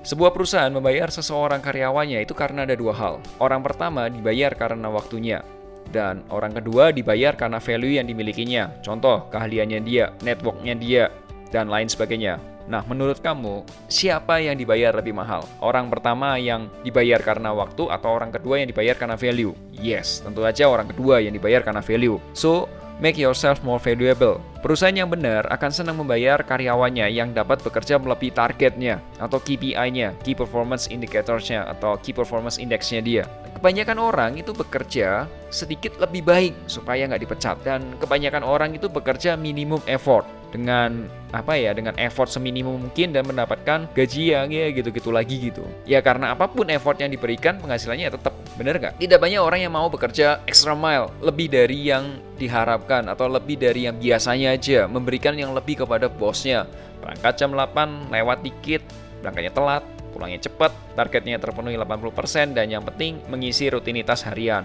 Sebuah 0.00 0.32
perusahaan 0.32 0.72
membayar 0.72 1.12
seseorang 1.12 1.60
karyawannya 1.60 2.24
itu 2.24 2.32
karena 2.32 2.64
ada 2.64 2.72
dua 2.72 2.96
hal. 2.96 3.20
Orang 3.36 3.60
pertama 3.60 4.08
dibayar 4.08 4.56
karena 4.56 4.88
waktunya 4.88 5.44
dan 5.92 6.24
orang 6.32 6.56
kedua 6.56 6.88
dibayar 6.88 7.36
karena 7.36 7.60
value 7.60 8.00
yang 8.00 8.08
dimilikinya. 8.08 8.72
Contoh 8.80 9.28
keahliannya 9.28 9.80
dia 9.84 10.08
networknya 10.24 10.72
dia 10.72 11.04
dan 11.52 11.68
lain 11.68 11.92
sebagainya 11.92 12.53
Nah, 12.64 12.80
menurut 12.88 13.20
kamu, 13.20 13.64
siapa 13.92 14.40
yang 14.40 14.56
dibayar 14.56 14.96
lebih 14.96 15.12
mahal? 15.12 15.44
Orang 15.60 15.92
pertama 15.92 16.40
yang 16.40 16.72
dibayar 16.80 17.20
karena 17.20 17.52
waktu 17.52 17.92
atau 17.92 18.08
orang 18.08 18.32
kedua 18.32 18.64
yang 18.64 18.68
dibayar 18.72 18.96
karena 18.96 19.20
value? 19.20 19.52
Yes, 19.76 20.24
tentu 20.24 20.40
saja 20.40 20.68
orang 20.68 20.88
kedua 20.88 21.20
yang 21.20 21.36
dibayar 21.36 21.60
karena 21.60 21.84
value. 21.84 22.16
So, 22.32 22.66
Make 23.02 23.18
yourself 23.18 23.58
more 23.66 23.82
valuable. 23.82 24.38
Perusahaan 24.64 24.96
yang 24.96 25.12
benar 25.12 25.44
akan 25.52 25.68
senang 25.68 26.00
membayar 26.00 26.40
karyawannya 26.40 27.12
yang 27.12 27.36
dapat 27.36 27.60
bekerja 27.60 28.00
melebihi 28.00 28.32
targetnya 28.32 28.96
atau 29.20 29.36
KPI-nya, 29.36 30.16
Key 30.24 30.32
Performance 30.32 30.88
Indicators-nya 30.88 31.68
atau 31.68 32.00
Key 32.00 32.16
Performance 32.16 32.56
Index-nya 32.56 33.04
dia. 33.04 33.28
Kebanyakan 33.60 34.00
orang 34.00 34.40
itu 34.40 34.56
bekerja 34.56 35.28
sedikit 35.52 36.00
lebih 36.00 36.24
baik 36.24 36.56
supaya 36.64 37.04
nggak 37.04 37.28
dipecat. 37.28 37.56
Dan 37.60 38.00
kebanyakan 38.00 38.40
orang 38.40 38.72
itu 38.72 38.88
bekerja 38.88 39.36
minimum 39.36 39.84
effort 39.84 40.24
dengan 40.54 41.12
apa 41.34 41.58
ya 41.58 41.74
dengan 41.74 41.98
effort 41.98 42.30
seminimum 42.30 42.78
mungkin 42.78 43.10
dan 43.10 43.26
mendapatkan 43.26 43.90
gaji 43.90 44.38
yang 44.38 44.54
ya 44.54 44.70
gitu-gitu 44.70 45.10
lagi 45.10 45.50
gitu. 45.50 45.66
Ya 45.82 45.98
karena 45.98 46.30
apa 46.30 46.46
pun 46.46 46.70
effort 46.70 47.02
yang 47.02 47.10
diberikan 47.10 47.58
penghasilannya 47.58 48.06
ya 48.06 48.14
tetap. 48.14 48.32
Bener 48.54 48.78
nggak? 48.78 49.02
Tidak 49.02 49.18
banyak 49.18 49.42
orang 49.42 49.66
yang 49.66 49.74
mau 49.74 49.90
bekerja 49.90 50.46
extra 50.46 50.78
mile. 50.78 51.10
Lebih 51.18 51.50
dari 51.50 51.90
yang 51.90 52.22
diharapkan 52.38 53.10
atau 53.10 53.26
lebih 53.26 53.58
dari 53.58 53.90
yang 53.90 53.98
biasanya 53.98 54.53
aja 54.54 54.86
memberikan 54.86 55.34
yang 55.34 55.50
lebih 55.52 55.82
kepada 55.82 56.06
bosnya 56.06 56.70
berangkat 57.02 57.34
jam 57.34 57.50
8 57.52 58.14
lewat 58.14 58.38
dikit 58.46 58.82
berangkatnya 59.20 59.52
telat 59.52 59.82
pulangnya 60.14 60.40
cepat 60.46 60.70
targetnya 60.94 61.42
terpenuhi 61.42 61.74
80% 61.74 62.54
dan 62.54 62.70
yang 62.70 62.86
penting 62.86 63.18
mengisi 63.26 63.66
rutinitas 63.66 64.22
harian 64.22 64.62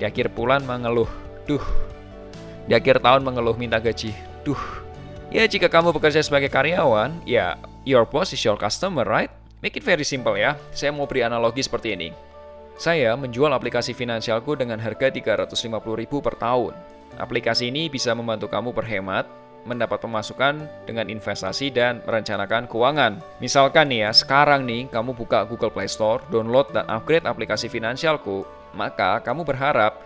di 0.00 0.08
akhir 0.08 0.32
bulan 0.32 0.64
mengeluh 0.64 1.10
duh 1.44 1.62
di 2.64 2.72
akhir 2.72 3.04
tahun 3.04 3.22
mengeluh 3.22 3.54
minta 3.60 3.76
gaji 3.76 4.16
duh 4.42 4.88
Ya, 5.28 5.44
jika 5.44 5.68
kamu 5.68 5.92
bekerja 5.92 6.24
sebagai 6.24 6.48
karyawan, 6.48 7.20
ya 7.28 7.60
your 7.84 8.08
boss 8.08 8.32
is 8.32 8.40
your 8.40 8.56
customer, 8.56 9.04
right? 9.04 9.28
Make 9.60 9.76
it 9.76 9.84
very 9.84 10.00
simple 10.00 10.40
ya. 10.40 10.56
Saya 10.72 10.88
mau 10.88 11.04
beri 11.04 11.20
analogi 11.20 11.60
seperti 11.60 11.92
ini. 11.92 12.08
Saya 12.80 13.12
menjual 13.12 13.52
aplikasi 13.52 13.92
finansialku 13.92 14.56
dengan 14.56 14.80
harga 14.80 15.12
350.000 15.12 15.52
per 16.24 16.34
tahun. 16.40 16.72
Aplikasi 17.18 17.74
ini 17.74 17.90
bisa 17.90 18.14
membantu 18.14 18.46
kamu 18.46 18.70
berhemat, 18.70 19.26
mendapat 19.66 19.98
pemasukan 20.00 20.64
dengan 20.86 21.10
investasi 21.10 21.74
dan 21.74 22.00
merencanakan 22.06 22.70
keuangan. 22.70 23.18
Misalkan 23.42 23.90
nih 23.90 24.08
ya, 24.08 24.10
sekarang 24.14 24.62
nih 24.64 24.86
kamu 24.88 25.18
buka 25.18 25.42
Google 25.44 25.74
Play 25.74 25.90
Store, 25.90 26.22
download 26.30 26.70
dan 26.70 26.86
upgrade 26.86 27.26
aplikasi 27.26 27.66
finansialku, 27.66 28.46
maka 28.72 29.18
kamu 29.20 29.42
berharap 29.42 29.98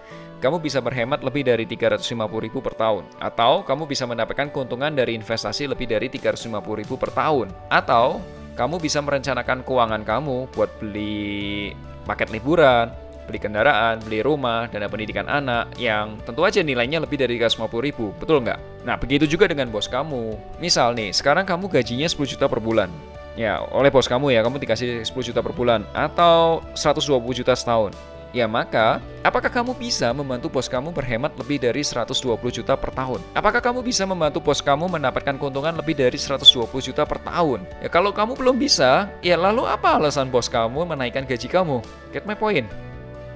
kamu 0.43 0.59
bisa 0.59 0.83
berhemat 0.83 1.23
lebih 1.23 1.47
dari 1.47 1.63
350.000 1.63 2.19
per 2.59 2.75
tahun. 2.75 3.07
Atau 3.23 3.63
kamu 3.63 3.87
bisa 3.87 4.11
mendapatkan 4.11 4.51
keuntungan 4.51 4.91
dari 4.91 5.15
investasi 5.15 5.71
lebih 5.71 5.87
dari 5.87 6.11
350.000 6.11 6.59
per 6.99 7.15
tahun. 7.15 7.47
Atau 7.71 8.19
kamu 8.59 8.83
bisa 8.83 8.99
merencanakan 8.99 9.63
keuangan 9.63 10.03
kamu 10.03 10.51
buat 10.51 10.71
beli 10.83 11.71
paket 12.03 12.35
liburan, 12.35 12.91
beli 13.33 13.41
kendaraan, 13.41 13.97
beli 14.05 14.21
rumah, 14.21 14.69
dana 14.69 14.93
pendidikan 14.93 15.25
anak 15.25 15.73
yang 15.81 16.21
tentu 16.29 16.45
aja 16.45 16.61
nilainya 16.61 17.01
lebih 17.01 17.17
dari 17.17 17.41
350 17.41 17.81
ribu, 17.81 18.13
betul 18.21 18.45
nggak? 18.45 18.85
Nah, 18.85 19.01
begitu 19.01 19.25
juga 19.25 19.49
dengan 19.49 19.73
bos 19.73 19.89
kamu. 19.89 20.37
Misal 20.61 20.93
nih, 20.93 21.17
sekarang 21.17 21.49
kamu 21.49 21.73
gajinya 21.73 22.05
10 22.05 22.29
juta 22.29 22.45
per 22.45 22.61
bulan. 22.61 22.93
Ya, 23.33 23.65
oleh 23.73 23.89
bos 23.89 24.05
kamu 24.05 24.37
ya, 24.37 24.45
kamu 24.45 24.61
dikasih 24.61 25.09
10 25.09 25.33
juta 25.33 25.41
per 25.41 25.57
bulan 25.57 25.89
atau 25.97 26.61
120 26.77 27.33
juta 27.33 27.57
setahun. 27.57 27.97
Ya 28.33 28.49
maka, 28.49 28.97
apakah 29.21 29.53
kamu 29.53 29.77
bisa 29.77 30.09
membantu 30.17 30.49
bos 30.49 30.65
kamu 30.65 30.89
berhemat 30.89 31.37
lebih 31.37 31.61
dari 31.61 31.85
120 31.85 32.41
juta 32.49 32.73
per 32.81 32.89
tahun? 32.89 33.21
Apakah 33.37 33.61
kamu 33.61 33.85
bisa 33.85 34.09
membantu 34.09 34.41
bos 34.41 34.65
kamu 34.65 34.89
mendapatkan 34.89 35.37
keuntungan 35.37 35.77
lebih 35.77 36.01
dari 36.01 36.17
120 36.17 36.65
juta 36.81 37.05
per 37.05 37.21
tahun? 37.21 37.61
Ya 37.85 37.93
kalau 37.93 38.09
kamu 38.09 38.33
belum 38.41 38.57
bisa, 38.57 39.13
ya 39.21 39.37
lalu 39.37 39.69
apa 39.69 40.01
alasan 40.01 40.33
bos 40.33 40.49
kamu 40.49 40.89
menaikkan 40.89 41.29
gaji 41.29 41.45
kamu? 41.45 41.85
Get 42.09 42.25
my 42.25 42.33
point? 42.33 42.65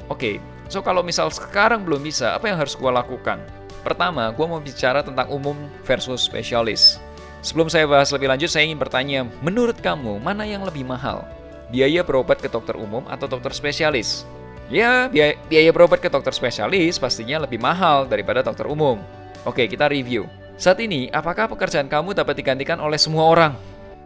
Oke, 0.07 0.39
okay, 0.39 0.71
so 0.71 0.79
kalau 0.83 1.03
misal 1.03 1.31
sekarang 1.35 1.83
belum 1.83 2.03
bisa, 2.07 2.39
apa 2.39 2.47
yang 2.47 2.59
harus 2.63 2.79
gue 2.79 2.87
lakukan? 2.87 3.43
Pertama, 3.83 4.31
gue 4.35 4.47
mau 4.47 4.59
bicara 4.63 5.03
tentang 5.03 5.31
umum 5.31 5.55
versus 5.83 6.23
spesialis. 6.23 6.99
Sebelum 7.43 7.71
saya 7.71 7.87
bahas 7.87 8.11
lebih 8.11 8.27
lanjut, 8.27 8.51
saya 8.51 8.67
ingin 8.67 8.79
bertanya, 8.79 9.27
menurut 9.43 9.79
kamu 9.79 10.19
mana 10.19 10.43
yang 10.43 10.67
lebih 10.67 10.83
mahal? 10.83 11.23
Biaya 11.71 12.03
berobat 12.03 12.39
ke 12.39 12.51
dokter 12.51 12.75
umum 12.79 13.07
atau 13.07 13.27
dokter 13.31 13.51
spesialis? 13.55 14.27
Ya, 14.67 15.07
biaya, 15.07 15.39
biaya 15.47 15.71
berobat 15.71 16.03
ke 16.03 16.11
dokter 16.11 16.35
spesialis 16.35 16.99
pastinya 16.99 17.47
lebih 17.47 17.63
mahal 17.63 18.03
daripada 18.07 18.43
dokter 18.43 18.67
umum. 18.67 18.99
Oke, 19.47 19.71
kita 19.71 19.87
review. 19.87 20.27
Saat 20.59 20.83
ini, 20.83 21.07
apakah 21.15 21.47
pekerjaan 21.47 21.87
kamu 21.87 22.19
dapat 22.19 22.35
digantikan 22.35 22.83
oleh 22.83 22.99
semua 22.99 23.31
orang, 23.31 23.55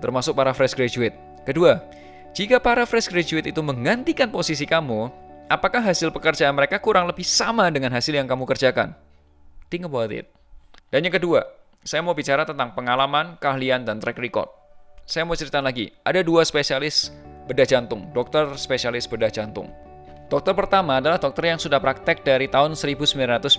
termasuk 0.05 0.37
para 0.37 0.53
fresh 0.53 0.77
graduate? 0.77 1.17
Kedua, 1.49 1.81
jika 2.37 2.61
para 2.61 2.85
fresh 2.85 3.09
graduate 3.09 3.49
itu 3.49 3.65
menggantikan 3.65 4.29
posisi 4.29 4.69
kamu, 4.69 5.09
apakah 5.51 5.83
hasil 5.83 6.15
pekerjaan 6.15 6.55
mereka 6.55 6.79
kurang 6.79 7.11
lebih 7.11 7.27
sama 7.27 7.67
dengan 7.75 7.91
hasil 7.91 8.15
yang 8.15 8.31
kamu 8.31 8.47
kerjakan? 8.47 8.95
Think 9.67 9.91
about 9.91 10.15
it. 10.15 10.31
Dan 10.95 11.03
yang 11.03 11.15
kedua, 11.15 11.43
saya 11.83 12.07
mau 12.07 12.15
bicara 12.15 12.47
tentang 12.47 12.71
pengalaman, 12.79 13.35
keahlian, 13.43 13.83
dan 13.83 13.99
track 13.99 14.23
record. 14.23 14.47
Saya 15.11 15.27
mau 15.27 15.35
cerita 15.35 15.59
lagi, 15.59 15.91
ada 16.07 16.23
dua 16.23 16.47
spesialis 16.47 17.11
bedah 17.51 17.67
jantung, 17.67 18.07
dokter 18.15 18.47
spesialis 18.55 19.11
bedah 19.11 19.31
jantung. 19.31 19.67
Dokter 20.31 20.55
pertama 20.55 21.03
adalah 21.03 21.19
dokter 21.19 21.51
yang 21.51 21.59
sudah 21.59 21.83
praktek 21.83 22.23
dari 22.23 22.47
tahun 22.47 22.79
1990. 22.79 23.51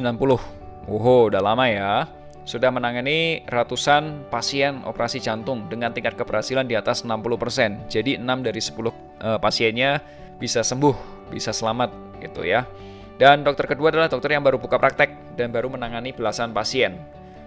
Wow, 0.87 1.27
udah 1.27 1.43
lama 1.43 1.67
ya. 1.67 2.07
Sudah 2.47 2.71
menangani 2.71 3.43
ratusan 3.51 4.31
pasien 4.31 4.79
operasi 4.87 5.19
jantung 5.19 5.67
dengan 5.67 5.91
tingkat 5.91 6.15
keberhasilan 6.15 6.63
di 6.63 6.79
atas 6.79 7.03
60%. 7.03 7.91
Jadi 7.91 8.15
6 8.15 8.23
dari 8.47 8.61
10 8.63 8.79
uh, 8.79 8.87
eh, 8.87 9.39
pasiennya 9.43 9.99
bisa 10.39 10.63
sembuh, 10.63 11.20
bisa 11.31 11.55
selamat 11.55 11.95
gitu 12.19 12.43
ya. 12.43 12.67
Dan 13.15 13.47
dokter 13.47 13.69
kedua 13.71 13.93
adalah 13.93 14.11
dokter 14.11 14.35
yang 14.35 14.43
baru 14.43 14.59
buka 14.59 14.75
praktek 14.75 15.39
dan 15.39 15.55
baru 15.55 15.71
menangani 15.71 16.11
belasan 16.11 16.51
pasien. 16.51 16.99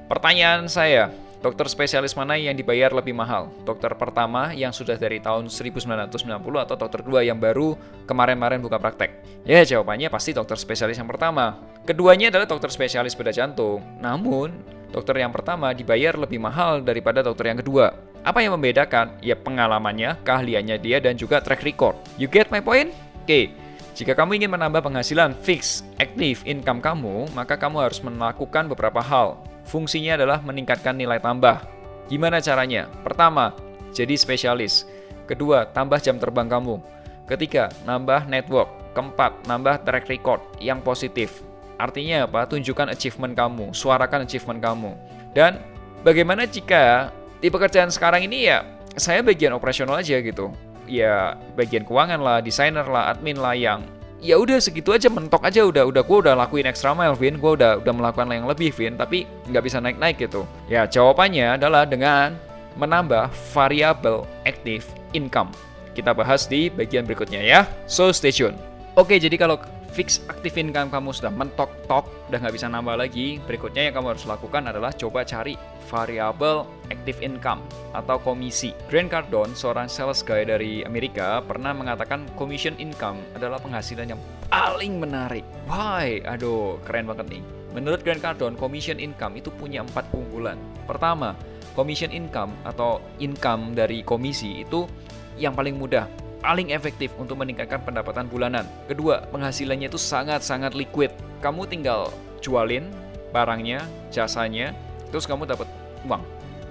Pertanyaan 0.09 0.71
saya, 0.71 1.11
Dokter 1.45 1.69
spesialis 1.69 2.17
mana 2.17 2.41
yang 2.41 2.57
dibayar 2.57 2.89
lebih 2.89 3.13
mahal? 3.13 3.53
Dokter 3.69 3.93
pertama 4.01 4.57
yang 4.57 4.73
sudah 4.73 4.97
dari 4.97 5.21
tahun 5.21 5.53
1990 5.53 6.09
atau 6.41 6.73
dokter 6.73 7.05
kedua 7.05 7.21
yang 7.21 7.37
baru 7.37 7.77
kemarin-marin 8.09 8.65
buka 8.65 8.81
praktek? 8.81 9.21
Ya, 9.45 9.61
jawabannya 9.61 10.09
pasti 10.09 10.33
dokter 10.33 10.57
spesialis 10.57 10.97
yang 10.97 11.05
pertama. 11.05 11.61
Keduanya 11.85 12.33
adalah 12.33 12.49
dokter 12.49 12.73
spesialis 12.73 13.13
bedah 13.13 13.37
jantung. 13.37 13.85
Namun, 14.01 14.57
dokter 14.89 15.21
yang 15.21 15.37
pertama 15.37 15.77
dibayar 15.77 16.17
lebih 16.17 16.41
mahal 16.41 16.81
daripada 16.81 17.21
dokter 17.21 17.53
yang 17.53 17.61
kedua. 17.61 17.93
Apa 18.25 18.41
yang 18.41 18.57
membedakan? 18.57 19.21
Ya 19.21 19.37
pengalamannya, 19.37 20.25
keahliannya 20.25 20.81
dia, 20.81 20.97
dan 20.97 21.13
juga 21.21 21.45
track 21.45 21.61
record. 21.61 22.01
You 22.17 22.25
get 22.25 22.49
my 22.49 22.65
point? 22.65 22.89
Oke, 23.21 23.53
jika 23.95 24.11
kamu 24.19 24.43
ingin 24.43 24.51
menambah 24.51 24.83
penghasilan 24.83 25.39
fix, 25.39 25.87
active 26.03 26.43
income 26.43 26.83
kamu, 26.83 27.31
maka 27.31 27.55
kamu 27.55 27.79
harus 27.79 28.03
melakukan 28.03 28.67
beberapa 28.67 28.99
hal. 28.99 29.39
Fungsinya 29.71 30.19
adalah 30.19 30.43
meningkatkan 30.43 30.99
nilai 30.99 31.23
tambah. 31.23 31.63
Gimana 32.11 32.43
caranya? 32.43 32.91
Pertama, 33.07 33.55
jadi 33.95 34.19
spesialis. 34.19 34.83
Kedua, 35.31 35.71
tambah 35.71 36.03
jam 36.03 36.19
terbang 36.19 36.51
kamu. 36.51 36.83
Ketiga, 37.31 37.71
nambah 37.87 38.27
network. 38.27 38.69
Keempat, 38.99 39.47
nambah 39.47 39.87
track 39.87 40.11
record 40.11 40.43
yang 40.59 40.83
positif. 40.83 41.47
Artinya 41.79 42.27
apa? 42.27 42.51
Tunjukkan 42.51 42.91
achievement 42.91 43.39
kamu, 43.39 43.71
suarakan 43.71 44.27
achievement 44.27 44.59
kamu. 44.59 44.91
Dan 45.39 45.63
bagaimana 46.03 46.51
jika 46.51 47.15
di 47.39 47.47
pekerjaan 47.47 47.95
sekarang 47.95 48.27
ini 48.27 48.51
ya 48.51 48.67
saya 48.99 49.23
bagian 49.23 49.55
operasional 49.55 49.99
aja 49.99 50.19
gitu. 50.19 50.51
Ya 50.85 51.41
bagian 51.57 51.89
keuangan 51.89 52.21
lah, 52.21 52.39
desainer 52.45 52.85
lah, 52.85 53.13
admin 53.13 53.41
lah 53.41 53.57
yang 53.57 53.81
ya 54.25 54.41
udah 54.41 54.57
segitu 54.57 54.89
aja 54.97 55.13
mentok 55.13 55.45
aja 55.45 55.69
udah 55.69 55.85
udah 55.85 56.01
gue 56.01 56.19
udah 56.25 56.35
lakuin 56.37 56.65
extra 56.65 56.97
mile 56.97 57.17
Vin. 57.17 57.37
Gue 57.37 57.61
udah 57.61 57.81
udah 57.81 57.93
melakukan 57.93 58.33
yang 58.33 58.49
lebih 58.49 58.73
Vin. 58.73 58.97
Tapi 58.97 59.29
nggak 59.49 59.65
bisa 59.65 59.81
naik 59.81 60.01
naik 60.01 60.17
gitu. 60.17 60.49
Ya 60.69 60.89
jawabannya 60.89 61.61
adalah 61.61 61.85
dengan 61.85 62.37
menambah 62.81 63.31
variabel 63.53 64.25
active 64.49 64.85
income. 65.13 65.53
Kita 65.95 66.11
bahas 66.11 66.51
di 66.51 66.73
bagian 66.73 67.07
berikutnya 67.07 67.39
ya. 67.45 67.69
So 67.87 68.11
stay 68.11 68.35
tune. 68.35 68.59
Oke 68.99 69.19
jadi 69.19 69.35
kalau 69.39 69.59
fix 69.95 70.19
active 70.27 70.59
income 70.59 70.91
kamu 70.91 71.15
sudah 71.15 71.31
mentok-tok 71.31 72.11
udah 72.29 72.39
nggak 72.43 72.55
bisa 72.59 72.67
nambah 72.67 72.99
lagi 72.99 73.39
berikutnya 73.47 73.89
yang 73.89 73.95
kamu 73.95 74.19
harus 74.19 74.27
lakukan 74.27 74.67
adalah 74.67 74.91
coba 74.91 75.23
cari 75.23 75.55
variable 75.87 76.67
active 76.91 77.21
income 77.23 77.63
atau 77.95 78.19
komisi. 78.19 78.75
Grant 78.91 79.13
Cardone, 79.13 79.55
seorang 79.55 79.87
sales 79.87 80.25
guy 80.27 80.43
dari 80.43 80.83
Amerika, 80.83 81.39
pernah 81.45 81.71
mengatakan 81.71 82.27
commission 82.35 82.75
income 82.83 83.21
adalah 83.37 83.61
penghasilan 83.63 84.17
yang 84.17 84.21
paling 84.51 84.99
menarik. 84.99 85.47
Why? 85.69 86.25
Aduh, 86.27 86.83
keren 86.83 87.07
banget 87.07 87.39
nih. 87.39 87.43
Menurut 87.77 88.03
Grant 88.03 88.25
Cardone, 88.25 88.59
commission 88.59 88.99
income 88.99 89.39
itu 89.39 89.53
punya 89.55 89.87
empat 89.87 90.11
keunggulan. 90.11 90.59
Pertama, 90.89 91.39
commission 91.79 92.11
income 92.11 92.55
atau 92.67 92.99
income 93.23 93.75
dari 93.75 94.03
komisi 94.03 94.63
itu 94.63 94.87
yang 95.35 95.55
paling 95.55 95.75
mudah, 95.75 96.07
paling 96.45 96.77
efektif 96.77 97.09
untuk 97.17 97.41
meningkatkan 97.41 97.81
pendapatan 97.81 98.29
bulanan. 98.29 98.69
Kedua, 98.85 99.25
penghasilannya 99.33 99.89
itu 99.89 99.97
sangat-sangat 99.97 100.77
liquid. 100.77 101.09
Kamu 101.41 101.65
tinggal 101.65 102.13
jualin 102.45 102.93
barangnya, 103.33 103.81
jasanya, 104.13 104.77
terus 105.09 105.25
kamu 105.25 105.49
dapat 105.49 105.65
uang. 106.05 106.21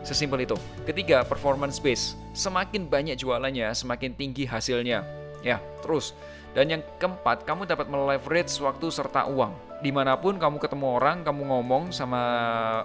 Sesimpel 0.06 0.46
itu. 0.46 0.54
Ketiga, 0.86 1.26
performance 1.26 1.82
base. 1.82 2.14
Semakin 2.38 2.86
banyak 2.86 3.18
jualannya, 3.18 3.74
semakin 3.74 4.14
tinggi 4.14 4.46
hasilnya. 4.46 5.02
Ya, 5.42 5.58
terus. 5.82 6.14
Dan 6.54 6.70
yang 6.70 6.86
keempat, 7.02 7.50
kamu 7.50 7.66
dapat 7.66 7.90
meleverage 7.90 8.54
waktu 8.62 8.94
serta 8.94 9.26
uang. 9.26 9.74
di 9.84 9.92
mana 9.92 10.16
pun 10.16 10.40
kamu 10.40 10.64
ketemu 10.64 10.96
orang, 10.96 11.28
kamu 11.28 11.44
ngomong 11.44 11.92
sama 11.92 12.24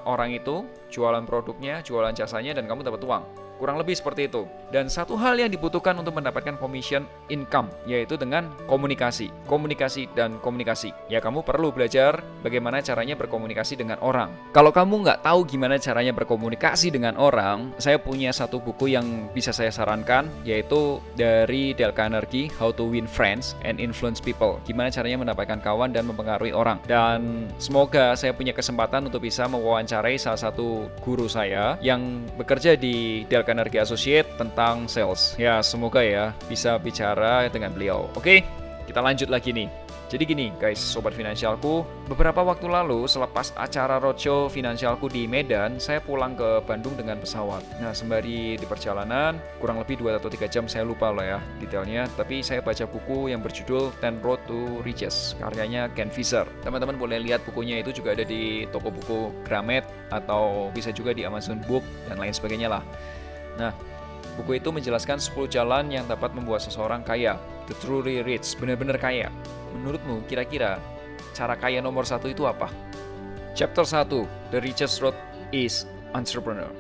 orang 0.03 0.35
itu, 0.35 0.67
jualan 0.91 1.23
produknya, 1.23 1.79
jualan 1.87 2.11
jasanya, 2.11 2.59
dan 2.59 2.67
kamu 2.67 2.83
dapat 2.83 3.07
uang. 3.07 3.23
Kurang 3.59 3.77
lebih 3.83 3.99
seperti 3.99 4.31
itu. 4.31 4.47
Dan 4.71 4.87
satu 4.87 5.19
hal 5.19 5.35
yang 5.35 5.51
dibutuhkan 5.51 5.99
untuk 5.99 6.15
mendapatkan 6.15 6.55
commission 6.57 7.03
income 7.27 7.67
yaitu 7.91 8.15
dengan 8.15 8.47
komunikasi. 8.71 9.35
Komunikasi 9.51 10.07
dan 10.15 10.39
komunikasi. 10.39 10.95
Ya 11.11 11.19
kamu 11.19 11.43
perlu 11.43 11.75
belajar 11.75 12.23
bagaimana 12.47 12.79
caranya 12.79 13.19
berkomunikasi 13.19 13.75
dengan 13.75 13.99
orang. 13.99 14.31
Kalau 14.55 14.71
kamu 14.71 15.03
nggak 15.03 15.27
tahu 15.27 15.43
gimana 15.43 15.75
caranya 15.83 16.15
berkomunikasi 16.15 16.95
dengan 16.95 17.19
orang, 17.19 17.75
saya 17.83 17.99
punya 17.99 18.31
satu 18.31 18.63
buku 18.63 18.95
yang 18.95 19.27
bisa 19.35 19.51
saya 19.51 19.75
sarankan 19.75 20.31
yaitu 20.47 21.03
dari 21.19 21.75
Dale 21.75 21.97
Carnegie, 21.97 22.47
How 22.55 22.71
to 22.71 22.87
Win 22.87 23.11
Friends 23.11 23.59
and 23.67 23.83
Influence 23.83 24.23
People. 24.23 24.63
Gimana 24.69 24.93
caranya 24.93 25.19
mendapatkan 25.19 25.59
kawan 25.59 25.91
dan 25.91 26.07
mempengaruhi 26.07 26.55
orang. 26.55 26.79
Dan 26.87 27.51
semoga 27.59 28.15
saya 28.15 28.31
punya 28.31 28.55
kesempatan 28.55 29.11
untuk 29.11 29.27
bisa 29.27 29.51
mewawancarai 29.51 30.21
salah 30.21 30.39
satu 30.39 30.87
guru 31.03 31.27
saya 31.27 31.81
yang 31.83 32.23
bekerja 32.37 32.79
di 32.79 33.27
Dale 33.27 33.48
Carnegie 33.49 33.81
Associate 33.81 34.29
tentang 34.37 34.85
sales. 34.85 35.33
Ya, 35.41 35.65
semoga 35.65 36.05
ya 36.05 36.37
bisa 36.45 36.77
bicara 36.77 37.49
dengan 37.49 37.73
beliau. 37.73 38.13
Oke, 38.13 38.45
kita 38.85 39.01
lanjut 39.01 39.33
lagi 39.33 39.57
nih. 39.57 39.73
Jadi 40.09 40.25
gini 40.25 40.49
guys, 40.57 40.81
sobat 40.81 41.13
finansialku, 41.13 41.85
beberapa 42.09 42.41
waktu 42.41 42.65
lalu 42.65 43.05
selepas 43.05 43.53
acara 43.61 44.01
roadshow 44.01 44.49
finansialku 44.49 45.05
di 45.05 45.29
Medan, 45.29 45.77
saya 45.77 46.01
pulang 46.01 46.33
ke 46.33 46.65
Bandung 46.65 46.97
dengan 46.97 47.21
pesawat. 47.21 47.61
Nah, 47.77 47.93
sembari 47.93 48.57
di 48.57 48.65
perjalanan, 48.65 49.37
kurang 49.61 49.77
lebih 49.85 50.01
2 50.01 50.17
atau 50.17 50.33
3 50.33 50.49
jam 50.49 50.65
saya 50.65 50.89
lupa 50.89 51.13
loh 51.13 51.21
ya 51.21 51.45
detailnya, 51.61 52.09
tapi 52.17 52.41
saya 52.41 52.65
baca 52.65 52.89
buku 52.89 53.29
yang 53.29 53.45
berjudul 53.45 53.93
Ten 54.01 54.17
Road 54.25 54.41
to 54.49 54.81
Riches, 54.81 55.37
karyanya 55.45 55.93
Ken 55.93 56.09
Fisher. 56.09 56.49
Teman-teman 56.65 56.97
boleh 56.97 57.21
lihat 57.21 57.45
bukunya 57.45 57.85
itu 57.85 57.93
juga 57.93 58.17
ada 58.17 58.25
di 58.25 58.65
toko 58.73 58.89
buku 58.89 59.45
Gramet 59.45 59.85
atau 60.09 60.73
bisa 60.73 60.89
juga 60.89 61.13
di 61.13 61.29
Amazon 61.29 61.61
Book 61.69 61.85
dan 62.09 62.17
lain 62.17 62.33
sebagainya 62.33 62.73
lah. 62.73 62.83
Nah, 63.59 63.75
buku 64.39 64.63
itu 64.63 64.71
menjelaskan 64.71 65.19
10 65.19 65.51
jalan 65.51 65.91
yang 65.91 66.07
dapat 66.07 66.31
membuat 66.33 66.63
seseorang 66.63 67.03
kaya, 67.03 67.35
the 67.67 67.75
truly 67.83 68.23
rich, 68.23 68.55
benar-benar 68.57 68.97
kaya. 68.97 69.29
Menurutmu, 69.75 70.25
kira-kira 70.31 70.79
cara 71.35 71.59
kaya 71.59 71.83
nomor 71.83 72.07
satu 72.07 72.31
itu 72.31 72.47
apa? 72.47 72.71
Chapter 73.59 73.83
1, 73.83 74.55
The 74.55 74.63
Richest 74.63 75.03
Road 75.03 75.19
is 75.51 75.83
Entrepreneur. 76.15 76.71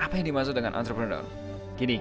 Apa 0.00 0.16
yang 0.16 0.32
dimaksud 0.32 0.56
dengan 0.56 0.72
entrepreneur? 0.72 1.20
Gini, 1.76 2.00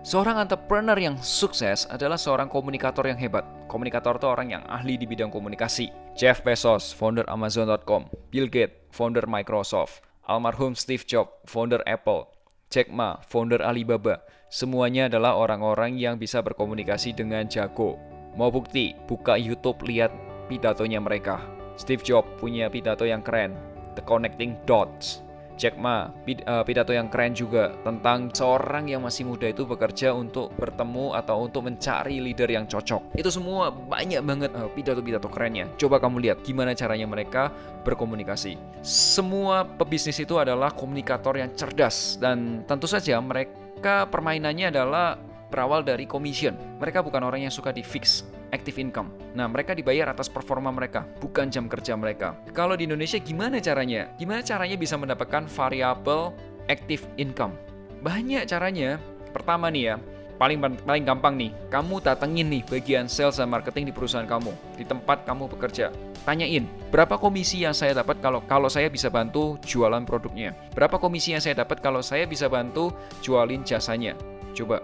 seorang 0.00 0.40
entrepreneur 0.40 0.96
yang 0.96 1.20
sukses 1.20 1.84
adalah 1.92 2.16
seorang 2.16 2.48
komunikator 2.48 3.04
yang 3.04 3.20
hebat. 3.20 3.44
Komunikator 3.68 4.16
itu 4.16 4.26
orang 4.26 4.48
yang 4.56 4.62
ahli 4.64 4.96
di 4.96 5.04
bidang 5.04 5.28
komunikasi. 5.28 5.92
Jeff 6.16 6.40
Bezos, 6.40 6.96
founder 6.96 7.28
Amazon.com. 7.28 8.08
Bill 8.32 8.48
Gates, 8.48 8.88
founder 8.88 9.28
Microsoft. 9.28 10.00
Almarhum 10.26 10.74
Steve 10.74 11.04
Jobs, 11.06 11.30
founder 11.46 11.84
Apple. 11.86 12.35
Jack 12.70 12.90
Ma, 12.90 13.18
founder 13.26 13.62
Alibaba. 13.62 14.22
Semuanya 14.46 15.10
adalah 15.10 15.34
orang-orang 15.34 15.98
yang 15.98 16.18
bisa 16.18 16.38
berkomunikasi 16.42 17.14
dengan 17.14 17.46
jago. 17.50 17.98
Mau 18.38 18.50
bukti? 18.52 18.94
Buka 19.10 19.34
YouTube, 19.34 19.82
lihat 19.86 20.14
pidatonya 20.46 21.02
mereka. 21.02 21.42
Steve 21.76 22.00
Jobs 22.00 22.30
punya 22.40 22.70
pidato 22.70 23.04
yang 23.04 23.20
keren, 23.20 23.52
The 23.98 24.02
Connecting 24.06 24.56
Dots. 24.64 25.25
Jack 25.56 25.80
Ma, 25.80 26.08
uh, 26.08 26.62
pidato 26.62 26.92
yang 26.92 27.08
keren 27.08 27.32
juga 27.32 27.72
tentang 27.80 28.28
seorang 28.30 28.92
yang 28.92 29.02
masih 29.02 29.24
muda 29.24 29.48
itu 29.48 29.64
bekerja 29.64 30.12
untuk 30.12 30.52
bertemu 30.60 31.16
atau 31.16 31.48
untuk 31.48 31.64
mencari 31.64 32.20
leader 32.20 32.48
yang 32.52 32.68
cocok. 32.68 33.16
Itu 33.16 33.32
semua 33.32 33.72
banyak 33.72 34.20
banget 34.20 34.50
pidato-pidato 34.76 35.28
uh, 35.28 35.32
kerennya. 35.32 35.66
Coba 35.80 35.96
kamu 35.96 36.28
lihat 36.28 36.44
gimana 36.44 36.76
caranya 36.76 37.08
mereka 37.08 37.48
berkomunikasi. 37.82 38.60
Semua 38.84 39.64
pebisnis 39.64 40.20
itu 40.20 40.36
adalah 40.36 40.70
komunikator 40.76 41.40
yang 41.40 41.50
cerdas 41.56 42.20
dan 42.20 42.62
tentu 42.68 42.84
saja 42.84 43.16
mereka 43.18 44.04
permainannya 44.12 44.68
adalah 44.70 45.16
berawal 45.48 45.80
dari 45.80 46.04
commission. 46.04 46.52
Mereka 46.78 47.00
bukan 47.00 47.24
orang 47.24 47.48
yang 47.48 47.54
suka 47.54 47.72
di 47.72 47.80
fix 47.80 48.26
active 48.56 48.80
income. 48.80 49.12
Nah, 49.36 49.44
mereka 49.44 49.76
dibayar 49.76 50.08
atas 50.08 50.32
performa 50.32 50.72
mereka, 50.72 51.04
bukan 51.20 51.52
jam 51.52 51.68
kerja 51.68 51.92
mereka. 51.92 52.32
Kalau 52.56 52.72
di 52.72 52.88
Indonesia 52.88 53.20
gimana 53.20 53.60
caranya? 53.60 54.08
Gimana 54.16 54.40
caranya 54.40 54.80
bisa 54.80 54.96
mendapatkan 54.96 55.44
variabel 55.44 56.32
active 56.72 57.04
income? 57.20 57.52
Banyak 58.00 58.48
caranya. 58.48 58.96
Pertama 59.36 59.68
nih 59.68 59.92
ya, 59.92 59.94
paling 60.40 60.56
paling 60.84 61.04
gampang 61.04 61.36
nih, 61.36 61.52
kamu 61.68 62.00
datengin 62.00 62.48
nih 62.48 62.62
bagian 62.64 63.04
sales 63.04 63.36
dan 63.36 63.52
marketing 63.52 63.88
di 63.88 63.92
perusahaan 63.92 64.24
kamu, 64.24 64.52
di 64.80 64.84
tempat 64.88 65.28
kamu 65.28 65.52
bekerja. 65.52 65.92
Tanyain, 66.24 66.64
berapa 66.88 67.20
komisi 67.20 67.62
yang 67.62 67.76
saya 67.76 67.92
dapat 68.00 68.18
kalau 68.24 68.40
kalau 68.48 68.72
saya 68.72 68.88
bisa 68.88 69.12
bantu 69.12 69.60
jualan 69.62 70.02
produknya? 70.08 70.56
Berapa 70.72 70.96
komisi 70.96 71.36
yang 71.36 71.44
saya 71.44 71.60
dapat 71.60 71.84
kalau 71.84 72.00
saya 72.00 72.24
bisa 72.24 72.48
bantu 72.48 72.90
jualin 73.20 73.60
jasanya? 73.62 74.16
Coba, 74.56 74.80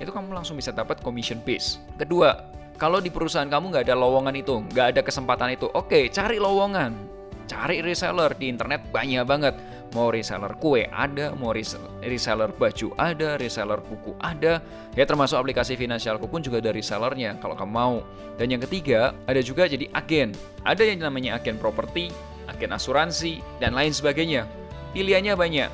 itu 0.00 0.08
kamu 0.08 0.32
langsung 0.32 0.56
bisa 0.56 0.72
dapat 0.72 0.98
commission 1.04 1.38
base. 1.44 1.76
Kedua, 2.00 2.48
kalau 2.80 2.96
di 2.96 3.12
perusahaan 3.12 3.44
kamu 3.44 3.76
nggak 3.76 3.84
ada 3.92 3.96
lowongan 4.00 4.32
itu, 4.40 4.64
nggak 4.72 4.96
ada 4.96 5.00
kesempatan 5.04 5.52
itu, 5.52 5.68
oke, 5.68 6.08
cari 6.08 6.40
lowongan. 6.40 6.96
Cari 7.44 7.84
reseller 7.84 8.32
di 8.38 8.48
internet 8.48 8.88
banyak 8.88 9.26
banget. 9.26 9.54
Mau 9.92 10.08
reseller 10.08 10.54
kue 10.62 10.86
ada, 10.86 11.34
mau 11.34 11.50
reseller 11.50 12.50
baju 12.54 12.88
ada, 12.94 13.34
reseller 13.36 13.82
buku 13.82 14.14
ada. 14.22 14.62
Ya 14.94 15.02
termasuk 15.02 15.34
aplikasi 15.34 15.74
finansialku 15.74 16.30
pun 16.30 16.40
juga 16.40 16.62
dari 16.62 16.78
sellernya 16.78 17.42
kalau 17.42 17.58
kamu 17.58 17.72
mau. 17.74 17.96
Dan 18.38 18.54
yang 18.54 18.62
ketiga, 18.62 19.12
ada 19.26 19.42
juga 19.42 19.66
jadi 19.66 19.90
agen. 19.90 20.30
Ada 20.62 20.94
yang 20.94 21.02
namanya 21.02 21.42
agen 21.42 21.58
properti, 21.58 22.14
agen 22.46 22.70
asuransi, 22.70 23.42
dan 23.58 23.74
lain 23.74 23.90
sebagainya. 23.90 24.46
Pilihannya 24.94 25.34
banyak. 25.34 25.70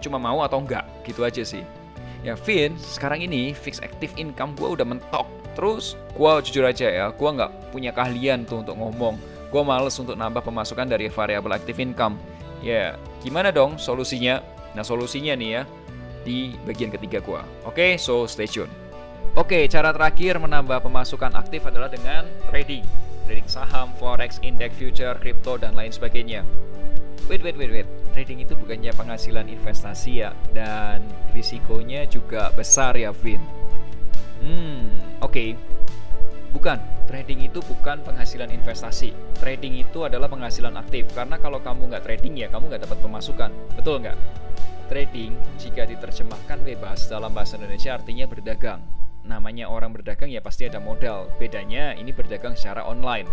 Cuma 0.00 0.16
mau 0.16 0.40
atau 0.40 0.64
enggak, 0.64 0.88
gitu 1.04 1.28
aja 1.28 1.44
sih. 1.44 1.60
Ya 2.26 2.34
Vin, 2.34 2.74
sekarang 2.76 3.22
ini 3.22 3.54
fix 3.54 3.78
active 3.78 4.10
income 4.18 4.58
gue 4.58 4.74
udah 4.74 4.86
mentok 4.86 5.38
Terus 5.58 5.98
gue 6.14 6.32
jujur 6.46 6.62
aja 6.62 6.86
ya, 6.86 7.10
gue 7.10 7.30
nggak 7.34 7.74
punya 7.74 7.90
keahlian 7.90 8.46
tuh 8.46 8.62
untuk 8.62 8.78
ngomong. 8.78 9.18
Gue 9.50 9.62
males 9.66 9.98
untuk 9.98 10.14
nambah 10.14 10.46
pemasukan 10.46 10.86
dari 10.86 11.10
variabel 11.10 11.58
active 11.58 11.82
income. 11.82 12.14
Ya, 12.62 12.94
gimana 13.26 13.50
dong 13.50 13.74
solusinya? 13.74 14.38
Nah 14.78 14.86
solusinya 14.86 15.34
nih 15.34 15.50
ya, 15.58 15.62
di 16.22 16.54
bagian 16.62 16.94
ketiga 16.94 17.18
gue. 17.18 17.42
Oke, 17.66 17.98
so 17.98 18.22
stay 18.30 18.46
tune. 18.46 18.70
Oke, 19.34 19.66
cara 19.66 19.90
terakhir 19.90 20.38
menambah 20.38 20.78
pemasukan 20.78 21.34
aktif 21.34 21.66
adalah 21.66 21.90
dengan 21.90 22.22
trading. 22.54 22.86
Trading 23.26 23.50
saham, 23.50 23.90
forex, 23.98 24.38
index, 24.46 24.78
future, 24.78 25.18
crypto, 25.18 25.58
dan 25.58 25.74
lain 25.74 25.90
sebagainya. 25.90 26.46
Wait, 27.26 27.42
wait, 27.42 27.58
wait, 27.58 27.70
wait. 27.74 27.88
Trading 28.14 28.46
itu 28.46 28.54
bukannya 28.54 28.94
penghasilan 28.94 29.50
investasi 29.50 30.22
ya, 30.22 30.30
dan 30.54 31.02
risikonya 31.34 32.06
juga 32.06 32.54
besar 32.54 32.94
ya, 32.94 33.10
Vin. 33.10 33.42
Hmm, 34.38 34.94
Oke, 35.18 35.34
okay. 35.34 35.48
bukan. 36.54 36.78
Trading 37.08 37.40
itu 37.48 37.64
bukan 37.64 38.04
penghasilan 38.04 38.52
investasi. 38.52 39.16
Trading 39.40 39.80
itu 39.80 40.04
adalah 40.04 40.28
penghasilan 40.28 40.76
aktif. 40.76 41.08
Karena 41.16 41.40
kalau 41.40 41.56
kamu 41.64 41.88
nggak 41.88 42.04
trading 42.04 42.36
ya 42.36 42.52
kamu 42.52 42.68
nggak 42.68 42.84
dapat 42.84 43.00
pemasukan. 43.00 43.50
Betul 43.80 44.04
nggak? 44.04 44.12
Trading 44.92 45.32
jika 45.56 45.88
diterjemahkan 45.88 46.60
bebas 46.68 47.08
dalam 47.08 47.32
bahasa 47.32 47.56
Indonesia 47.56 47.96
artinya 47.96 48.28
berdagang. 48.28 48.84
Namanya 49.24 49.72
orang 49.72 49.96
berdagang 49.96 50.28
ya 50.28 50.44
pasti 50.44 50.68
ada 50.68 50.84
modal. 50.84 51.32
Bedanya 51.40 51.96
ini 51.96 52.12
berdagang 52.12 52.52
secara 52.60 52.84
online. 52.84 53.24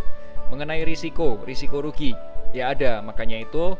Mengenai 0.47 0.87
risiko, 0.87 1.35
risiko 1.43 1.83
rugi, 1.83 2.15
ya 2.51 2.75
ada. 2.75 2.99
Makanya 3.01 3.41
itu 3.41 3.79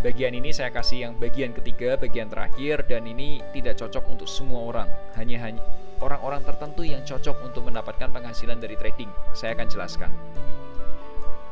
bagian 0.00 0.32
ini 0.36 0.54
saya 0.54 0.70
kasih 0.70 1.08
yang 1.08 1.12
bagian 1.18 1.50
ketiga, 1.52 1.98
bagian 1.98 2.30
terakhir 2.30 2.86
dan 2.86 3.04
ini 3.04 3.42
tidak 3.52 3.76
cocok 3.80 4.04
untuk 4.08 4.28
semua 4.30 4.64
orang. 4.64 4.88
Hanya 5.18 5.42
hanya 5.42 5.62
orang-orang 5.98 6.46
tertentu 6.46 6.86
yang 6.86 7.02
cocok 7.02 7.42
untuk 7.42 7.66
mendapatkan 7.66 8.08
penghasilan 8.14 8.62
dari 8.62 8.78
trading. 8.78 9.10
Saya 9.34 9.58
akan 9.58 9.66
jelaskan. 9.66 10.10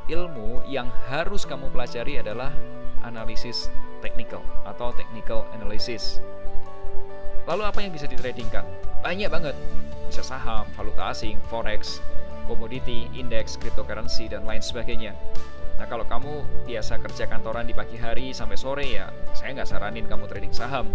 Ilmu 0.07 0.62
yang 0.71 0.87
harus 1.11 1.42
kamu 1.42 1.66
pelajari 1.75 2.23
adalah 2.23 2.55
analisis 3.03 3.66
technical 3.99 4.42
atau 4.62 4.95
technical 4.95 5.42
analysis. 5.51 6.23
Lalu 7.47 7.62
apa 7.66 7.79
yang 7.83 7.90
bisa 7.90 8.07
ditradingkan? 8.07 8.62
Banyak 9.03 9.31
banget. 9.31 9.55
Bisa 10.07 10.23
saham, 10.23 10.66
valuta 10.79 11.11
asing, 11.11 11.38
forex, 11.51 11.99
komoditi, 12.47 13.11
indeks, 13.14 13.59
cryptocurrency, 13.59 14.31
dan 14.31 14.47
lain 14.47 14.62
sebagainya. 14.62 15.14
Nah 15.77 15.87
kalau 15.89 16.09
kamu 16.09 16.65
biasa 16.65 16.99
kerja 17.05 17.29
kantoran 17.29 17.69
di 17.69 17.77
pagi 17.77 18.01
hari 18.01 18.33
sampai 18.33 18.57
sore 18.57 18.87
ya, 18.89 19.12
saya 19.37 19.53
nggak 19.57 19.69
saranin 19.69 20.09
kamu 20.09 20.25
trading 20.29 20.53
saham 20.53 20.89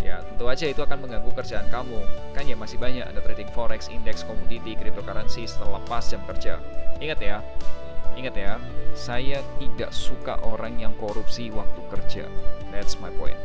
ya 0.00 0.24
tentu 0.24 0.48
aja 0.48 0.64
itu 0.64 0.80
akan 0.80 1.06
mengganggu 1.06 1.30
kerjaan 1.36 1.68
kamu. 1.68 2.00
Kan 2.32 2.44
ya 2.48 2.56
masih 2.56 2.80
banyak 2.80 3.04
ada 3.04 3.20
trading 3.20 3.48
forex, 3.52 3.92
indeks, 3.92 4.24
komoditi, 4.24 4.74
cryptocurrency 4.74 5.44
setelah 5.44 5.78
lepas 5.80 6.08
jam 6.08 6.20
kerja. 6.24 6.56
Ingat 6.98 7.20
ya, 7.20 7.36
ingat 8.16 8.34
ya, 8.34 8.52
saya 8.96 9.44
tidak 9.60 9.92
suka 9.92 10.40
orang 10.42 10.80
yang 10.80 10.92
korupsi 10.96 11.52
waktu 11.52 11.80
kerja. 11.92 12.24
That's 12.72 12.96
my 12.98 13.12
point. 13.14 13.38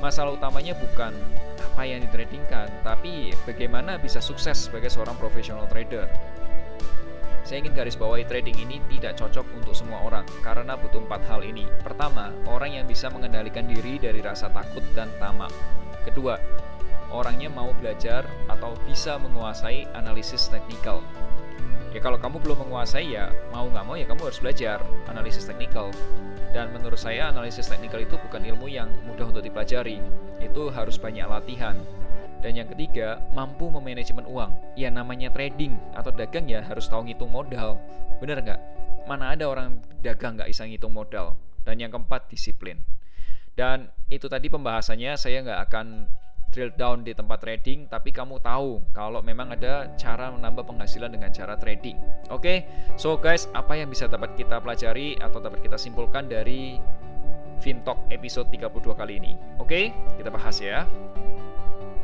Masalah 0.00 0.38
utamanya 0.38 0.78
bukan 0.78 1.12
apa 1.58 1.82
yang 1.82 2.02
ditradingkan, 2.06 2.70
tapi 2.86 3.34
bagaimana 3.42 3.98
bisa 3.98 4.22
sukses 4.22 4.70
sebagai 4.70 4.88
seorang 4.88 5.18
profesional 5.18 5.66
trader. 5.66 6.06
Saya 7.48 7.64
ingin 7.64 7.72
garis 7.72 7.96
bawahi 7.96 8.28
trading 8.28 8.60
ini 8.60 8.76
tidak 8.92 9.16
cocok 9.16 9.48
untuk 9.56 9.72
semua 9.72 10.04
orang 10.04 10.20
karena 10.44 10.76
butuh 10.76 11.00
empat 11.00 11.24
hal 11.32 11.40
ini. 11.40 11.64
Pertama, 11.80 12.28
orang 12.44 12.76
yang 12.76 12.84
bisa 12.84 13.08
mengendalikan 13.08 13.64
diri 13.64 13.96
dari 13.96 14.20
rasa 14.20 14.52
takut 14.52 14.84
dan 14.92 15.08
tamak. 15.16 15.48
Kedua, 16.04 16.36
orangnya 17.08 17.48
mau 17.48 17.72
belajar 17.80 18.28
atau 18.52 18.76
bisa 18.84 19.16
menguasai 19.16 19.88
analisis 19.96 20.52
teknikal. 20.52 21.00
Ya 21.96 22.04
kalau 22.04 22.20
kamu 22.20 22.36
belum 22.44 22.68
menguasai 22.68 23.16
ya 23.16 23.32
mau 23.48 23.64
nggak 23.64 23.84
mau 23.88 23.96
ya 23.96 24.04
kamu 24.04 24.28
harus 24.28 24.44
belajar 24.44 24.84
analisis 25.08 25.48
teknikal. 25.48 25.88
Dan 26.52 26.68
menurut 26.76 27.00
saya 27.00 27.32
analisis 27.32 27.64
teknikal 27.64 28.04
itu 28.04 28.20
bukan 28.28 28.44
ilmu 28.44 28.68
yang 28.68 28.92
mudah 29.08 29.24
untuk 29.24 29.40
dipelajari. 29.40 30.04
Itu 30.36 30.68
harus 30.68 31.00
banyak 31.00 31.24
latihan. 31.24 31.80
Dan 32.38 32.54
yang 32.54 32.68
ketiga, 32.70 33.18
mampu 33.34 33.66
memanajemen 33.66 34.26
uang. 34.26 34.78
Ya 34.78 34.88
namanya 34.94 35.30
trading 35.34 35.74
atau 35.94 36.14
dagang 36.14 36.46
ya 36.46 36.62
harus 36.62 36.86
tahu 36.86 37.06
ngitung 37.06 37.34
modal. 37.34 37.82
Bener 38.22 38.38
nggak? 38.38 38.60
Mana 39.10 39.34
ada 39.34 39.50
orang 39.50 39.82
dagang 40.02 40.38
nggak 40.38 40.50
bisa 40.50 40.62
ngitung 40.66 40.94
modal. 40.94 41.34
Dan 41.66 41.82
yang 41.82 41.90
keempat, 41.90 42.30
disiplin. 42.30 42.78
Dan 43.58 43.90
itu 44.06 44.30
tadi 44.30 44.46
pembahasannya 44.46 45.18
saya 45.18 45.42
nggak 45.42 45.60
akan 45.66 45.86
drill 46.48 46.72
down 46.74 47.04
di 47.04 47.12
tempat 47.12 47.44
trading, 47.44 47.86
tapi 47.90 48.08
kamu 48.10 48.40
tahu 48.40 48.80
kalau 48.96 49.20
memang 49.20 49.52
ada 49.52 49.92
cara 50.00 50.32
menambah 50.32 50.64
penghasilan 50.64 51.12
dengan 51.12 51.28
cara 51.28 51.54
trading. 51.60 51.98
Oke, 52.32 52.40
okay? 52.40 52.58
so 52.96 53.14
guys, 53.20 53.46
apa 53.52 53.76
yang 53.76 53.92
bisa 53.92 54.08
dapat 54.08 54.32
kita 54.34 54.58
pelajari 54.58 55.20
atau 55.20 55.38
dapat 55.44 55.60
kita 55.60 55.76
simpulkan 55.76 56.26
dari 56.26 56.80
Fintalk 57.58 58.06
episode 58.08 58.48
32 58.48 58.94
kali 58.94 59.18
ini? 59.20 59.32
Oke, 59.60 59.92
okay? 59.92 60.16
kita 60.16 60.30
bahas 60.32 60.56
ya. 60.62 60.88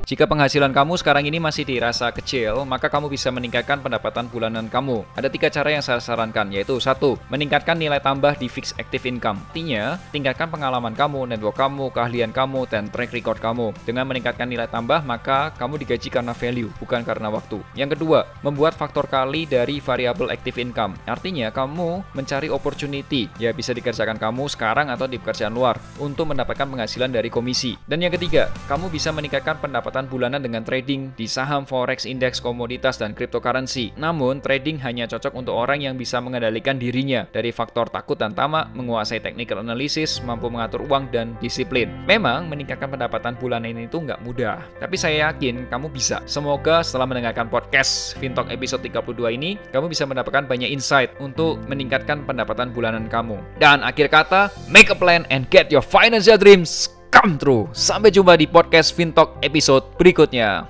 Jika 0.05 0.29
penghasilan 0.29 0.69
kamu 0.69 1.01
sekarang 1.01 1.25
ini 1.25 1.41
masih 1.41 1.65
dirasa 1.65 2.13
kecil, 2.13 2.69
maka 2.69 2.93
kamu 2.93 3.09
bisa 3.09 3.33
meningkatkan 3.33 3.81
pendapatan 3.81 4.29
bulanan 4.29 4.69
kamu. 4.69 5.01
Ada 5.17 5.33
tiga 5.33 5.49
cara 5.49 5.73
yang 5.73 5.81
saya 5.81 5.97
sarankan, 5.97 6.53
yaitu 6.53 6.77
satu, 6.77 7.17
meningkatkan 7.33 7.73
nilai 7.73 8.05
tambah 8.05 8.37
di 8.37 8.45
fixed 8.53 8.77
active 8.77 9.09
income. 9.09 9.41
Artinya, 9.49 9.97
tingkatkan 10.13 10.53
pengalaman 10.53 10.93
kamu, 10.93 11.25
network 11.33 11.57
kamu, 11.57 11.89
keahlian 11.89 12.37
kamu, 12.37 12.69
dan 12.69 12.93
track 12.93 13.17
record 13.17 13.41
kamu. 13.41 13.73
Dengan 13.89 14.05
meningkatkan 14.05 14.45
nilai 14.45 14.69
tambah, 14.69 15.01
maka 15.09 15.57
kamu 15.57 15.81
digaji 15.81 16.13
karena 16.13 16.37
value, 16.37 16.69
bukan 16.77 17.01
karena 17.01 17.33
waktu. 17.33 17.65
Yang 17.73 17.97
kedua, 17.97 18.29
membuat 18.45 18.77
faktor 18.77 19.09
kali 19.09 19.49
dari 19.49 19.81
variable 19.81 20.29
active 20.29 20.61
income. 20.61 21.01
Artinya, 21.09 21.49
kamu 21.49 22.13
mencari 22.13 22.53
opportunity, 22.53 23.33
ya 23.41 23.57
bisa 23.57 23.73
dikerjakan 23.73 24.21
kamu 24.21 24.53
sekarang 24.53 24.93
atau 24.93 25.09
di 25.09 25.17
pekerjaan 25.17 25.57
luar, 25.57 25.81
untuk 25.97 26.29
mendapatkan 26.29 26.69
penghasilan 26.69 27.09
dari 27.09 27.33
komisi. 27.33 27.73
Dan 27.89 28.05
yang 28.05 28.13
ketiga, 28.13 28.53
kamu 28.69 28.93
bisa 28.93 29.09
meningkatkan 29.09 29.57
pendapatan 29.65 29.94
pendapatan 29.95 30.11
bulanan 30.11 30.43
dengan 30.43 30.67
trading 30.67 31.15
di 31.15 31.31
saham, 31.31 31.63
forex, 31.63 32.03
indeks, 32.03 32.43
komoditas, 32.43 32.99
dan 32.99 33.15
cryptocurrency. 33.15 33.95
Namun, 33.95 34.43
trading 34.43 34.83
hanya 34.83 35.07
cocok 35.07 35.39
untuk 35.39 35.55
orang 35.55 35.87
yang 35.87 35.95
bisa 35.95 36.19
mengendalikan 36.19 36.83
dirinya 36.83 37.31
dari 37.31 37.55
faktor 37.55 37.87
takut 37.87 38.19
dan 38.19 38.35
tamak, 38.35 38.75
menguasai 38.75 39.23
technical 39.23 39.63
analysis, 39.63 40.19
mampu 40.27 40.51
mengatur 40.51 40.83
uang, 40.91 41.15
dan 41.15 41.39
disiplin. 41.39 41.87
Memang, 42.11 42.51
meningkatkan 42.51 42.91
pendapatan 42.91 43.39
bulanan 43.39 43.79
itu 43.79 44.03
nggak 44.03 44.19
mudah, 44.27 44.67
tapi 44.83 44.99
saya 44.99 45.31
yakin 45.31 45.71
kamu 45.71 45.87
bisa. 45.95 46.19
Semoga 46.27 46.83
setelah 46.83 47.07
mendengarkan 47.07 47.47
podcast 47.47 48.19
Fintalk 48.19 48.51
episode 48.51 48.83
32 48.83 49.31
ini, 49.31 49.63
kamu 49.71 49.95
bisa 49.95 50.03
mendapatkan 50.11 50.51
banyak 50.51 50.75
insight 50.75 51.15
untuk 51.23 51.63
meningkatkan 51.71 52.27
pendapatan 52.27 52.75
bulanan 52.75 53.07
kamu. 53.07 53.39
Dan 53.63 53.87
akhir 53.87 54.11
kata, 54.11 54.51
make 54.67 54.91
a 54.91 54.99
plan 54.99 55.23
and 55.31 55.47
get 55.55 55.71
your 55.71 55.87
financial 55.87 56.35
dreams 56.35 56.91
come 57.15 57.39
true. 57.39 57.71
Sampai 57.71 58.11
jumpa 58.11 58.35
di 58.35 58.51
podcast 58.51 58.91
Fintalk 58.91 59.39
episode 59.47 59.87
berikutnya. 59.95 60.67